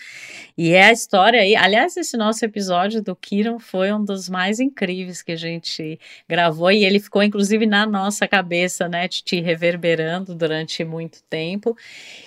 [0.57, 1.55] E é a história aí.
[1.55, 6.71] Aliás, esse nosso episódio do Kiron foi um dos mais incríveis que a gente gravou,
[6.71, 11.77] e ele ficou, inclusive, na nossa cabeça, né, te reverberando durante muito tempo.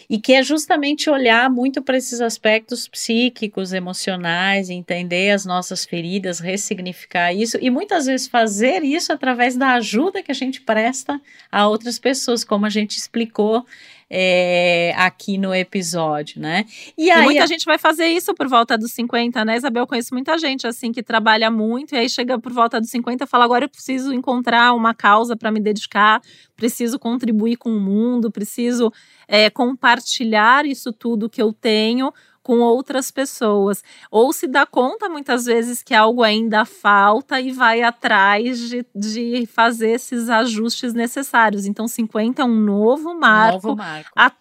[0.08, 6.40] E que é justamente olhar muito para esses aspectos psíquicos, emocionais, entender as nossas feridas,
[6.40, 11.17] ressignificar isso, e muitas vezes fazer isso através da ajuda que a gente presta
[11.50, 13.64] a outras pessoas, como a gente explicou
[14.10, 16.64] é, aqui no episódio, né?
[16.96, 17.46] E, aí, e muita a...
[17.46, 19.82] gente vai fazer isso por volta dos 50, né, Isabel?
[19.82, 23.24] Eu conheço muita gente assim que trabalha muito e aí chega por volta dos 50
[23.24, 26.22] e fala: agora eu preciso encontrar uma causa para me dedicar,
[26.56, 28.92] preciso contribuir com o mundo, preciso
[29.26, 32.12] é, compartilhar isso tudo que eu tenho
[32.48, 33.84] com outras pessoas.
[34.10, 39.44] Ou se dá conta muitas vezes que algo ainda falta e vai atrás de, de
[39.44, 41.66] fazer esses ajustes necessários.
[41.66, 43.68] Então, 50 é um novo marco.
[43.68, 44.10] Novo marco.
[44.16, 44.32] A,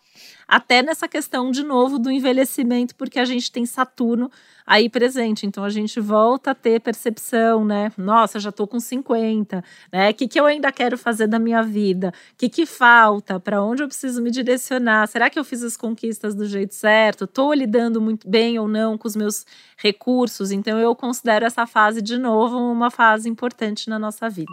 [0.48, 4.32] até nessa questão de novo do envelhecimento, porque a gente tem Saturno
[4.66, 5.46] aí presente.
[5.46, 7.92] Então a gente volta a ter percepção, né?
[7.98, 10.10] Nossa, já tô com 50, né?
[10.10, 12.14] O que, que eu ainda quero fazer da minha vida?
[12.34, 13.40] O que, que falta?
[13.40, 15.08] Para onde eu preciso me direcionar?
[15.08, 17.24] Será que eu fiz as conquistas do jeito certo?
[17.24, 19.46] Estou lidando muito bem ou não com os meus
[19.78, 20.52] recursos?
[20.52, 24.52] Então eu considero essa fase de novo uma fase importante na nossa vida.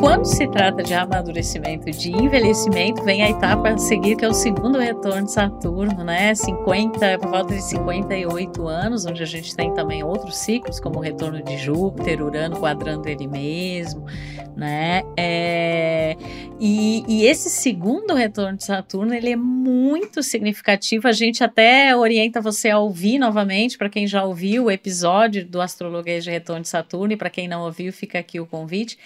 [0.00, 4.32] Quando se trata de amadurecimento, de envelhecimento, vem a etapa a seguir, que é o
[4.32, 6.34] segundo retorno de Saturno, né?
[6.34, 11.02] 50, por volta de 58 anos, onde a gente tem também outros ciclos, como o
[11.02, 14.06] retorno de Júpiter, Urano quadrando ele mesmo,
[14.56, 15.02] né?
[15.18, 16.16] É,
[16.58, 21.08] e, e esse segundo retorno de Saturno, ele é muito significativo.
[21.08, 25.60] A gente até orienta você a ouvir novamente, para quem já ouviu o episódio do
[25.60, 28.98] Astrologia de Retorno de Saturno, e para quem não ouviu, fica aqui o convite.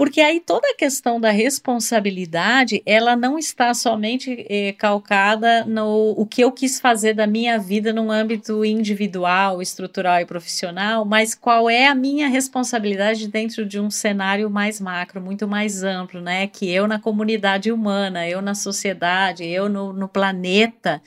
[0.00, 6.24] Porque aí toda a questão da responsabilidade, ela não está somente eh, calcada no o
[6.24, 11.68] que eu quis fazer da minha vida no âmbito individual, estrutural e profissional, mas qual
[11.68, 16.46] é a minha responsabilidade dentro de um cenário mais macro, muito mais amplo, né?
[16.46, 21.02] Que eu na comunidade humana, eu na sociedade, eu no, no planeta,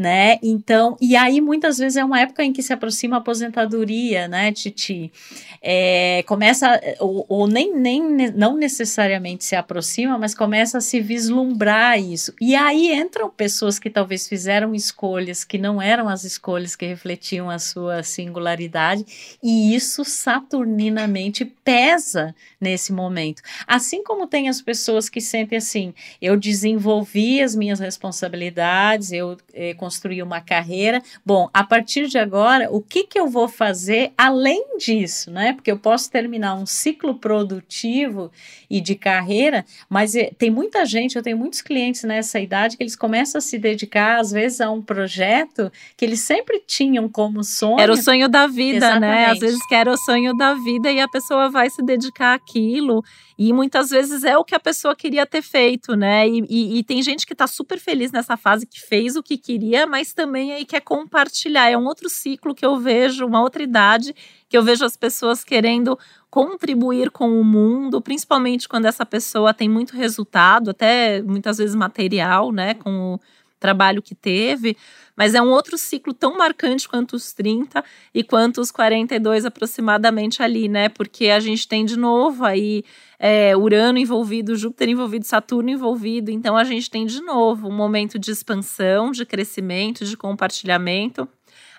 [0.00, 0.38] né?
[0.42, 4.50] Então, e aí muitas vezes é uma época em que se aproxima a aposentadoria, né,
[4.50, 5.12] Titi?
[5.60, 12.00] É, começa, ou, ou nem, nem não necessariamente se aproxima, mas começa a se vislumbrar
[12.00, 12.32] isso.
[12.40, 17.50] E aí entram pessoas que talvez fizeram escolhas que não eram as escolhas que refletiam
[17.50, 19.04] a sua singularidade,
[19.42, 23.42] e isso saturninamente pesa nesse momento.
[23.66, 29.74] Assim como tem as pessoas que sentem assim: eu desenvolvi as minhas responsabilidades, eu eh,
[29.90, 31.02] construí uma carreira.
[31.26, 35.52] Bom, a partir de agora, o que, que eu vou fazer além disso, né?
[35.52, 38.30] Porque eu posso terminar um ciclo produtivo
[38.70, 42.82] e de carreira, mas é, tem muita gente, eu tenho muitos clientes nessa idade que
[42.84, 47.42] eles começam a se dedicar, às vezes, a um projeto que eles sempre tinham como
[47.42, 47.80] sonho.
[47.80, 49.10] Era o sonho da vida, Exatamente.
[49.10, 49.26] né?
[49.26, 53.02] Às vezes que era o sonho da vida e a pessoa vai se dedicar àquilo.
[53.36, 56.28] E muitas vezes é o que a pessoa queria ter feito, né?
[56.28, 59.38] E, e, e tem gente que tá super feliz nessa fase, que fez o que
[59.38, 61.70] queria, mas também aí quer compartilhar.
[61.70, 64.14] É um outro ciclo que eu vejo, uma outra idade,
[64.48, 65.98] que eu vejo as pessoas querendo
[66.30, 72.52] contribuir com o mundo, principalmente quando essa pessoa tem muito resultado, até muitas vezes material,
[72.52, 73.20] né, com o,
[73.60, 74.76] trabalho que teve,
[75.14, 80.42] mas é um outro ciclo tão marcante quanto os 30 e quanto os 42 aproximadamente
[80.42, 80.88] ali, né?
[80.88, 82.82] Porque a gente tem de novo aí
[83.18, 88.18] é, Urano envolvido, Júpiter envolvido, Saturno envolvido, então a gente tem de novo um momento
[88.18, 91.28] de expansão, de crescimento, de compartilhamento.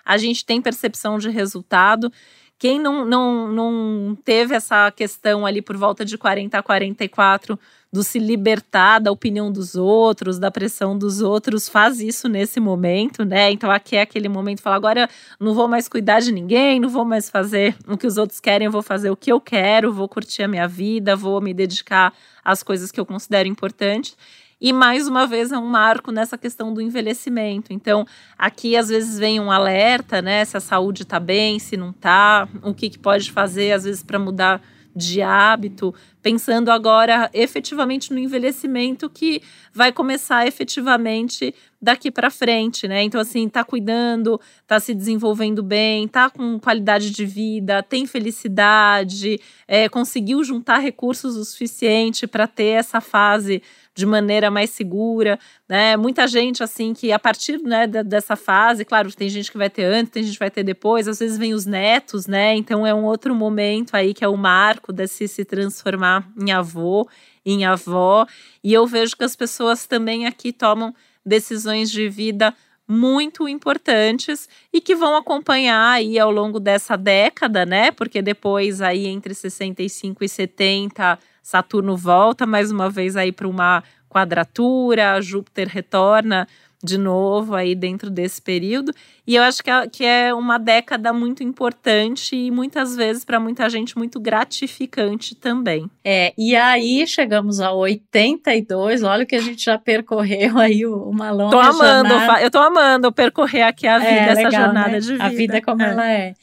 [0.04, 2.12] A gente tem percepção de resultado.
[2.58, 7.58] Quem não, não, não teve essa questão ali por volta de 40 a 44
[7.92, 13.22] do se libertar da opinião dos outros, da pressão dos outros, faz isso nesse momento,
[13.22, 13.50] né?
[13.50, 17.04] Então aqui é aquele momento falar, agora não vou mais cuidar de ninguém, não vou
[17.04, 20.08] mais fazer o que os outros querem, eu vou fazer o que eu quero, vou
[20.08, 24.16] curtir a minha vida, vou me dedicar às coisas que eu considero importantes.
[24.58, 27.72] E mais uma vez é um marco nessa questão do envelhecimento.
[27.72, 28.06] Então,
[28.38, 30.44] aqui às vezes vem um alerta, né?
[30.44, 34.04] Se a saúde está bem, se não está, o que, que pode fazer, às vezes,
[34.04, 34.62] para mudar
[34.94, 43.02] de hábito, pensando agora efetivamente no envelhecimento que vai começar efetivamente daqui para frente, né?
[43.02, 49.40] Então assim, tá cuidando, tá se desenvolvendo bem, tá com qualidade de vida, tem felicidade,
[49.66, 53.62] é, conseguiu juntar recursos o suficiente para ter essa fase
[53.94, 55.38] de maneira mais segura,
[55.68, 55.96] né?
[55.96, 59.84] Muita gente assim que a partir né, dessa fase, claro, tem gente que vai ter
[59.84, 62.54] antes, tem gente que vai ter depois, às vezes vem os netos, né?
[62.54, 67.08] Então é um outro momento aí que é o marco desse se transformar em avô,
[67.44, 68.26] em avó,
[68.62, 72.54] e eu vejo que as pessoas também aqui tomam decisões de vida
[72.86, 77.90] muito importantes e que vão acompanhar aí ao longo dessa década, né?
[77.90, 83.82] Porque depois aí entre 65 e 70 Saturno volta mais uma vez aí para uma
[84.08, 86.46] quadratura, Júpiter retorna
[86.82, 88.92] de novo aí dentro desse período.
[89.24, 93.38] E eu acho que é, que é uma década muito importante e muitas vezes para
[93.38, 95.88] muita gente muito gratificante também.
[96.04, 101.30] É, e aí chegamos a 82, olha o que a gente já percorreu aí uma
[101.30, 102.42] longa tô amando, jornada.
[102.42, 104.98] Eu tô amando percorrer aqui a vida, é, essa legal, jornada né?
[104.98, 105.24] de vida.
[105.24, 105.90] A vida como é.
[105.90, 106.34] ela é.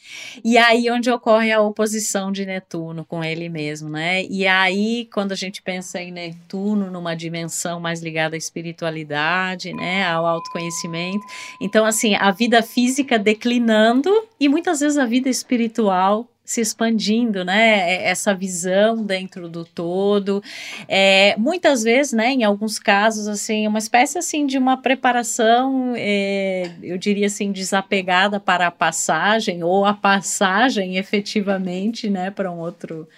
[0.42, 4.24] E aí onde ocorre a oposição de Netuno com ele mesmo, né?
[4.24, 10.06] E aí quando a gente pensa em Netuno numa dimensão mais ligada à espiritualidade, né,
[10.06, 11.20] ao autoconhecimento.
[11.60, 17.92] Então assim, a vida física declinando e muitas vezes a vida espiritual se expandindo, né?
[17.92, 20.42] É, essa visão dentro do todo.
[20.88, 22.32] É, muitas vezes, né?
[22.32, 28.40] Em alguns casos, assim, uma espécie assim de uma preparação, é, eu diria assim, desapegada
[28.40, 32.32] para a passagem ou a passagem efetivamente, né?
[32.32, 33.08] Para um outro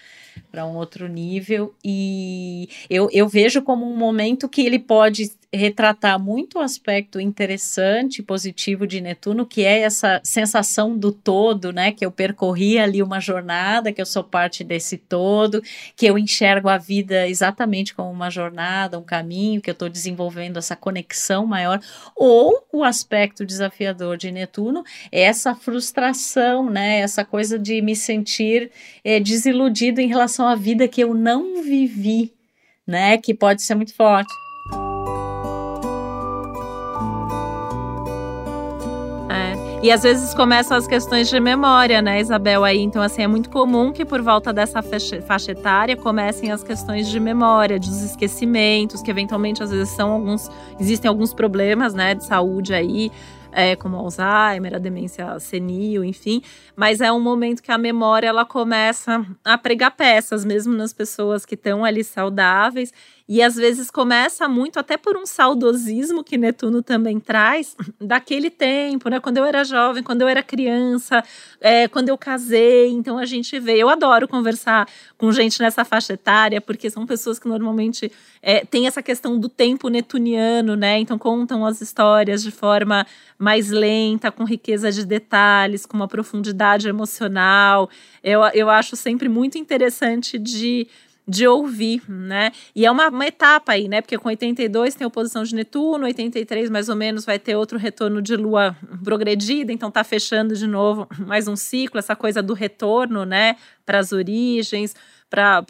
[0.52, 6.18] para um outro nível e eu, eu vejo como um momento que ele pode retratar
[6.18, 11.92] muito o aspecto interessante, positivo de Netuno, que é essa sensação do todo, né?
[11.92, 15.62] Que eu percorri ali uma jornada, que eu sou parte desse todo,
[15.94, 20.56] que eu enxergo a vida exatamente como uma jornada, um caminho, que eu estou desenvolvendo
[20.56, 21.80] essa conexão maior.
[22.16, 27.00] Ou o aspecto desafiador de Netuno é essa frustração, né?
[27.00, 28.70] Essa coisa de me sentir
[29.04, 32.32] é, desiludido em relação à vida que eu não vivi,
[32.86, 33.18] né?
[33.18, 34.32] Que pode ser muito forte.
[39.82, 42.62] E às vezes começam as questões de memória, né, Isabel?
[42.62, 47.08] Aí, então, assim, é muito comum que por volta dessa faixa etária comecem as questões
[47.08, 50.48] de memória, dos esquecimentos, que eventualmente às vezes são alguns.
[50.78, 53.10] Existem alguns problemas, né, de saúde aí
[53.52, 56.42] é, como Alzheimer, a demência senil, enfim.
[56.74, 61.44] Mas é um momento que a memória ela começa a pregar peças, mesmo nas pessoas
[61.44, 62.92] que estão ali saudáveis.
[63.28, 69.08] E às vezes começa muito, até por um saudosismo que Netuno também traz, daquele tempo,
[69.08, 69.20] né?
[69.20, 71.22] Quando eu era jovem, quando eu era criança,
[71.60, 72.90] é, quando eu casei.
[72.90, 73.76] Então a gente vê.
[73.78, 78.10] Eu adoro conversar com gente nessa faixa etária, porque são pessoas que normalmente
[78.42, 80.98] é, têm essa questão do tempo netuniano, né?
[80.98, 83.06] Então contam as histórias de forma
[83.38, 87.88] mais lenta, com riqueza de detalhes, com uma profundidade emocional.
[88.22, 90.86] Eu, eu acho sempre muito interessante de
[91.26, 92.50] de ouvir, né?
[92.74, 94.00] E é uma, uma, etapa aí, né?
[94.00, 98.20] Porque com 82 tem oposição de Netuno, 83 mais ou menos vai ter outro retorno
[98.20, 103.24] de Lua progredida, então tá fechando de novo mais um ciclo, essa coisa do retorno,
[103.24, 103.56] né?
[103.86, 104.96] Para as origens,
[105.30, 105.64] para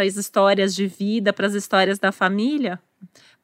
[0.00, 2.80] as histórias de vida, para as histórias da família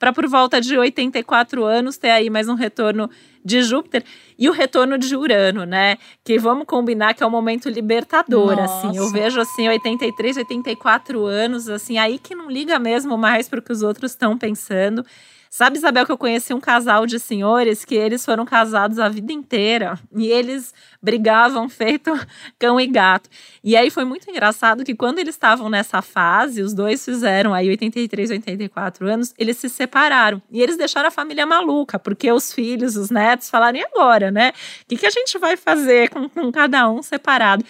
[0.03, 3.09] para por volta de 84 anos ter aí mais um retorno
[3.45, 4.05] de Júpiter
[4.39, 5.97] e o retorno de Urano, né?
[6.25, 8.89] Que vamos combinar que é um momento libertador, Nossa.
[8.89, 8.97] assim.
[8.97, 13.63] Eu vejo assim 83, 84 anos, assim, aí que não liga mesmo mais para o
[13.63, 15.05] que os outros estão pensando.
[15.55, 19.35] Sabe, Isabel, que eu conheci um casal de senhores que eles foram casados a vida
[19.35, 20.73] inteira e eles
[21.03, 22.11] brigavam feito
[22.59, 23.29] cão e gato.
[23.63, 27.69] E aí foi muito engraçado que quando eles estavam nessa fase, os dois fizeram aí
[27.69, 30.41] 83, 84 anos, eles se separaram.
[30.51, 34.55] E eles deixaram a família maluca, porque os filhos, os netos falaram, e agora, né?
[34.85, 37.63] O que, que a gente vai fazer com, com cada um separado?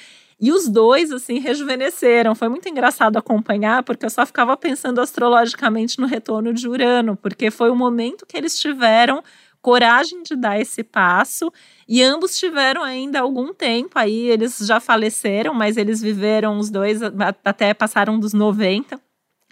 [0.43, 2.34] E os dois, assim, rejuvenesceram.
[2.34, 7.49] Foi muito engraçado acompanhar, porque eu só ficava pensando astrologicamente no retorno de Urano, porque
[7.49, 9.22] foi o momento que eles tiveram
[9.61, 11.53] coragem de dar esse passo
[11.88, 16.99] e ambos tiveram ainda algum tempo aí, eles já faleceram, mas eles viveram os dois
[17.45, 19.01] até passaram dos 90.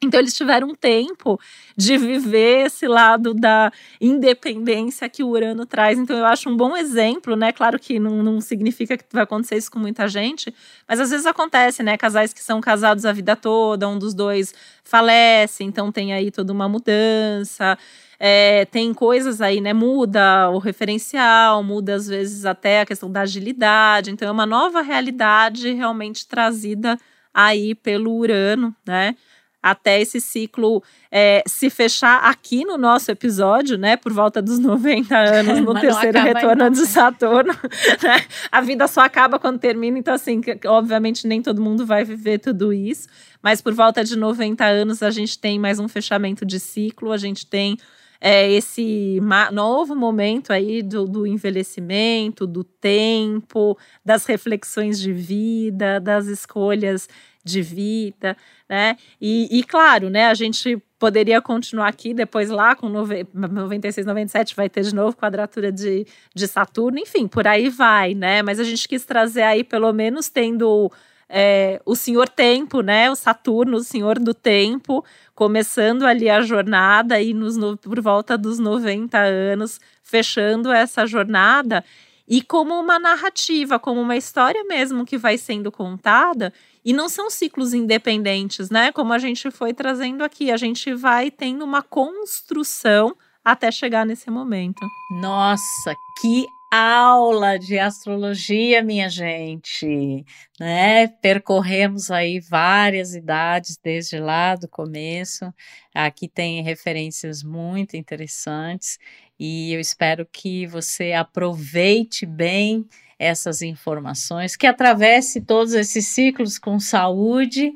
[0.03, 1.39] Então, eles tiveram tempo
[1.77, 3.71] de viver esse lado da
[4.01, 5.99] independência que o Urano traz.
[5.99, 7.53] Então, eu acho um bom exemplo, né?
[7.53, 10.55] Claro que não, não significa que vai acontecer isso com muita gente,
[10.89, 11.99] mas às vezes acontece, né?
[11.99, 16.53] Casais que são casados a vida toda, um dos dois falece, então tem aí toda
[16.53, 17.77] uma mudança.
[18.19, 19.73] É, tem coisas aí, né?
[19.73, 24.11] Muda o referencial, muda às vezes até a questão da agilidade.
[24.11, 26.99] Então, é uma nova realidade realmente trazida
[27.33, 29.15] aí pelo Urano, né?
[29.63, 33.97] Até esse ciclo é, se fechar aqui no nosso episódio, né?
[33.97, 36.71] Por volta dos 90 anos, no terceiro retorno ainda.
[36.71, 37.53] de Saturno.
[38.03, 38.25] Né?
[38.51, 42.73] A vida só acaba quando termina, então, assim, obviamente nem todo mundo vai viver tudo
[42.73, 43.09] isso,
[43.43, 47.17] mas por volta de 90 anos a gente tem mais um fechamento de ciclo, a
[47.17, 47.77] gente tem
[48.21, 49.19] é, esse
[49.51, 57.09] novo momento aí do, do, envelhecimento, do tempo, das reflexões de vida, das escolhas
[57.45, 58.37] de vida,
[58.69, 58.97] né?
[59.21, 64.69] E, e, claro, né, a gente poderia continuar aqui, depois lá com 96, 97 vai
[64.69, 68.43] ter de novo quadratura de, de Saturno, enfim, por aí vai, né?
[68.43, 70.93] Mas a gente quis trazer aí, pelo menos, tendo
[71.27, 73.11] é, o Senhor Tempo, né?
[73.11, 75.03] O Saturno, o Senhor do Tempo,
[75.35, 81.83] começando ali a jornada e nos, por volta dos 90 anos, fechando essa jornada
[82.31, 86.53] e como uma narrativa, como uma história mesmo que vai sendo contada.
[86.85, 88.93] E não são ciclos independentes, né?
[88.93, 94.31] Como a gente foi trazendo aqui, a gente vai tendo uma construção até chegar nesse
[94.31, 94.79] momento.
[95.21, 100.25] Nossa, que aula de astrologia, minha gente,
[100.59, 101.09] né?
[101.09, 105.53] Percorremos aí várias idades desde lá do começo.
[105.93, 108.99] Aqui tem referências muito interessantes
[109.41, 112.85] e eu espero que você aproveite bem
[113.19, 117.73] essas informações, que atravesse todos esses ciclos com saúde,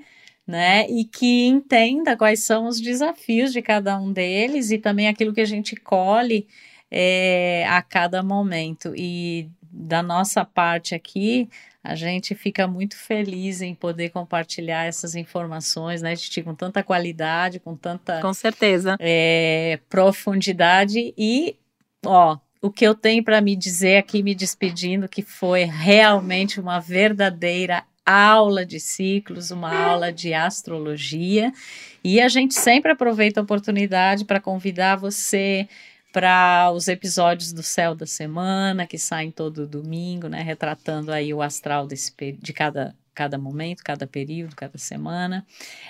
[0.46, 0.86] né?
[0.90, 5.40] E que entenda quais são os desafios de cada um deles e também aquilo que
[5.40, 6.46] a gente colhe
[6.90, 8.92] é, a cada momento.
[8.94, 11.48] E da nossa parte aqui,
[11.82, 17.58] a gente fica muito feliz em poder compartilhar essas informações, né, Titi, com tanta qualidade,
[17.58, 18.20] com tanta.
[18.20, 18.96] Com certeza.
[19.00, 21.56] É, profundidade e,
[22.06, 26.78] ó, o que eu tenho para me dizer aqui, me despedindo, que foi realmente uma
[26.78, 31.52] verdadeira aula de ciclos, uma aula de astrologia.
[32.02, 35.68] E a gente sempre aproveita a oportunidade para convidar você
[36.14, 41.42] para os episódios do Céu da Semana, que saem todo domingo, né, retratando aí o
[41.42, 45.44] astral desse, de cada, cada momento, cada período, cada semana.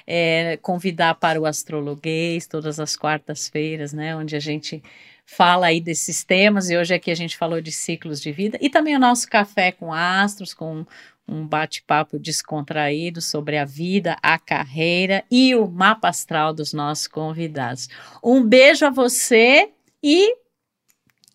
[0.07, 4.83] É, convidar para o Astrologuês, todas as quartas-feiras, né, onde a gente
[5.27, 8.71] fala aí desses temas, e hoje aqui a gente falou de ciclos de vida, e
[8.71, 10.87] também o nosso café com astros, com
[11.29, 17.91] um bate-papo descontraído sobre a vida, a carreira e o mapa astral dos nossos convidados.
[18.23, 19.71] Um beijo a você
[20.05, 20.37] e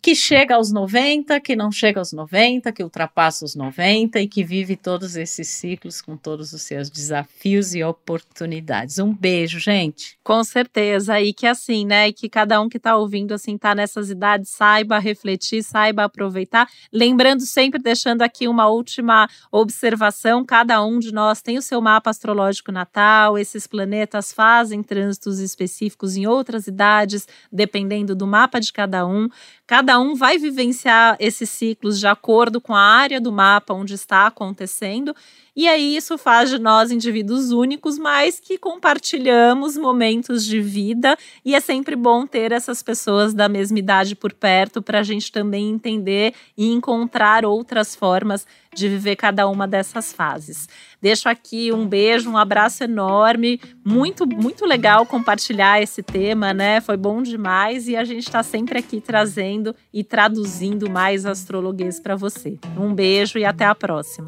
[0.02, 4.44] que chega aos 90, que não chega aos 90, que ultrapassa os 90 e que
[4.44, 8.98] vive todos esses ciclos com todos os seus desafios e oportunidades.
[9.00, 10.18] Um beijo, gente.
[10.24, 13.76] Com certeza, e que assim, né, e que cada um que está ouvindo assim tá
[13.76, 21.00] nessas idades saiba refletir, saiba aproveitar, lembrando sempre deixando aqui uma última observação, cada um
[21.00, 26.68] de nós tem o seu mapa astrológico natal, esses planetas fazem trânsitos específicos em outras
[26.68, 29.28] idades, dependendo do mapa de cada um.
[29.70, 34.26] Cada um vai vivenciar esses ciclos de acordo com a área do mapa onde está
[34.26, 35.16] acontecendo
[35.56, 41.54] e aí isso faz de nós indivíduos únicos, mas que compartilhamos momentos de vida e
[41.54, 45.70] é sempre bom ter essas pessoas da mesma idade por perto para a gente também
[45.70, 50.68] entender e encontrar outras formas de viver cada uma dessas fases.
[51.02, 56.80] Deixo aqui um beijo, um abraço enorme, muito muito legal compartilhar esse tema, né?
[56.82, 62.16] Foi bom demais e a gente está sempre aqui trazendo e traduzindo mais astrologuês para
[62.16, 62.58] você.
[62.78, 64.28] Um beijo e até a próxima.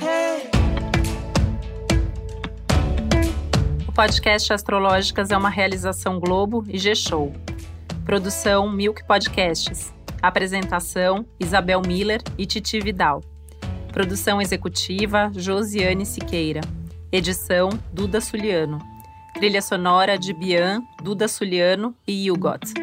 [3.87, 7.33] O podcast Astrológicas é uma realização Globo e G-Show.
[8.05, 9.93] Produção Milk Podcasts.
[10.21, 13.21] Apresentação: Isabel Miller e Titi Vidal.
[13.91, 16.61] Produção executiva Josiane Siqueira.
[17.11, 18.79] Edição Duda Suliano.
[19.33, 22.73] Trilha sonora de Bian, Duda Suliano e Hugot.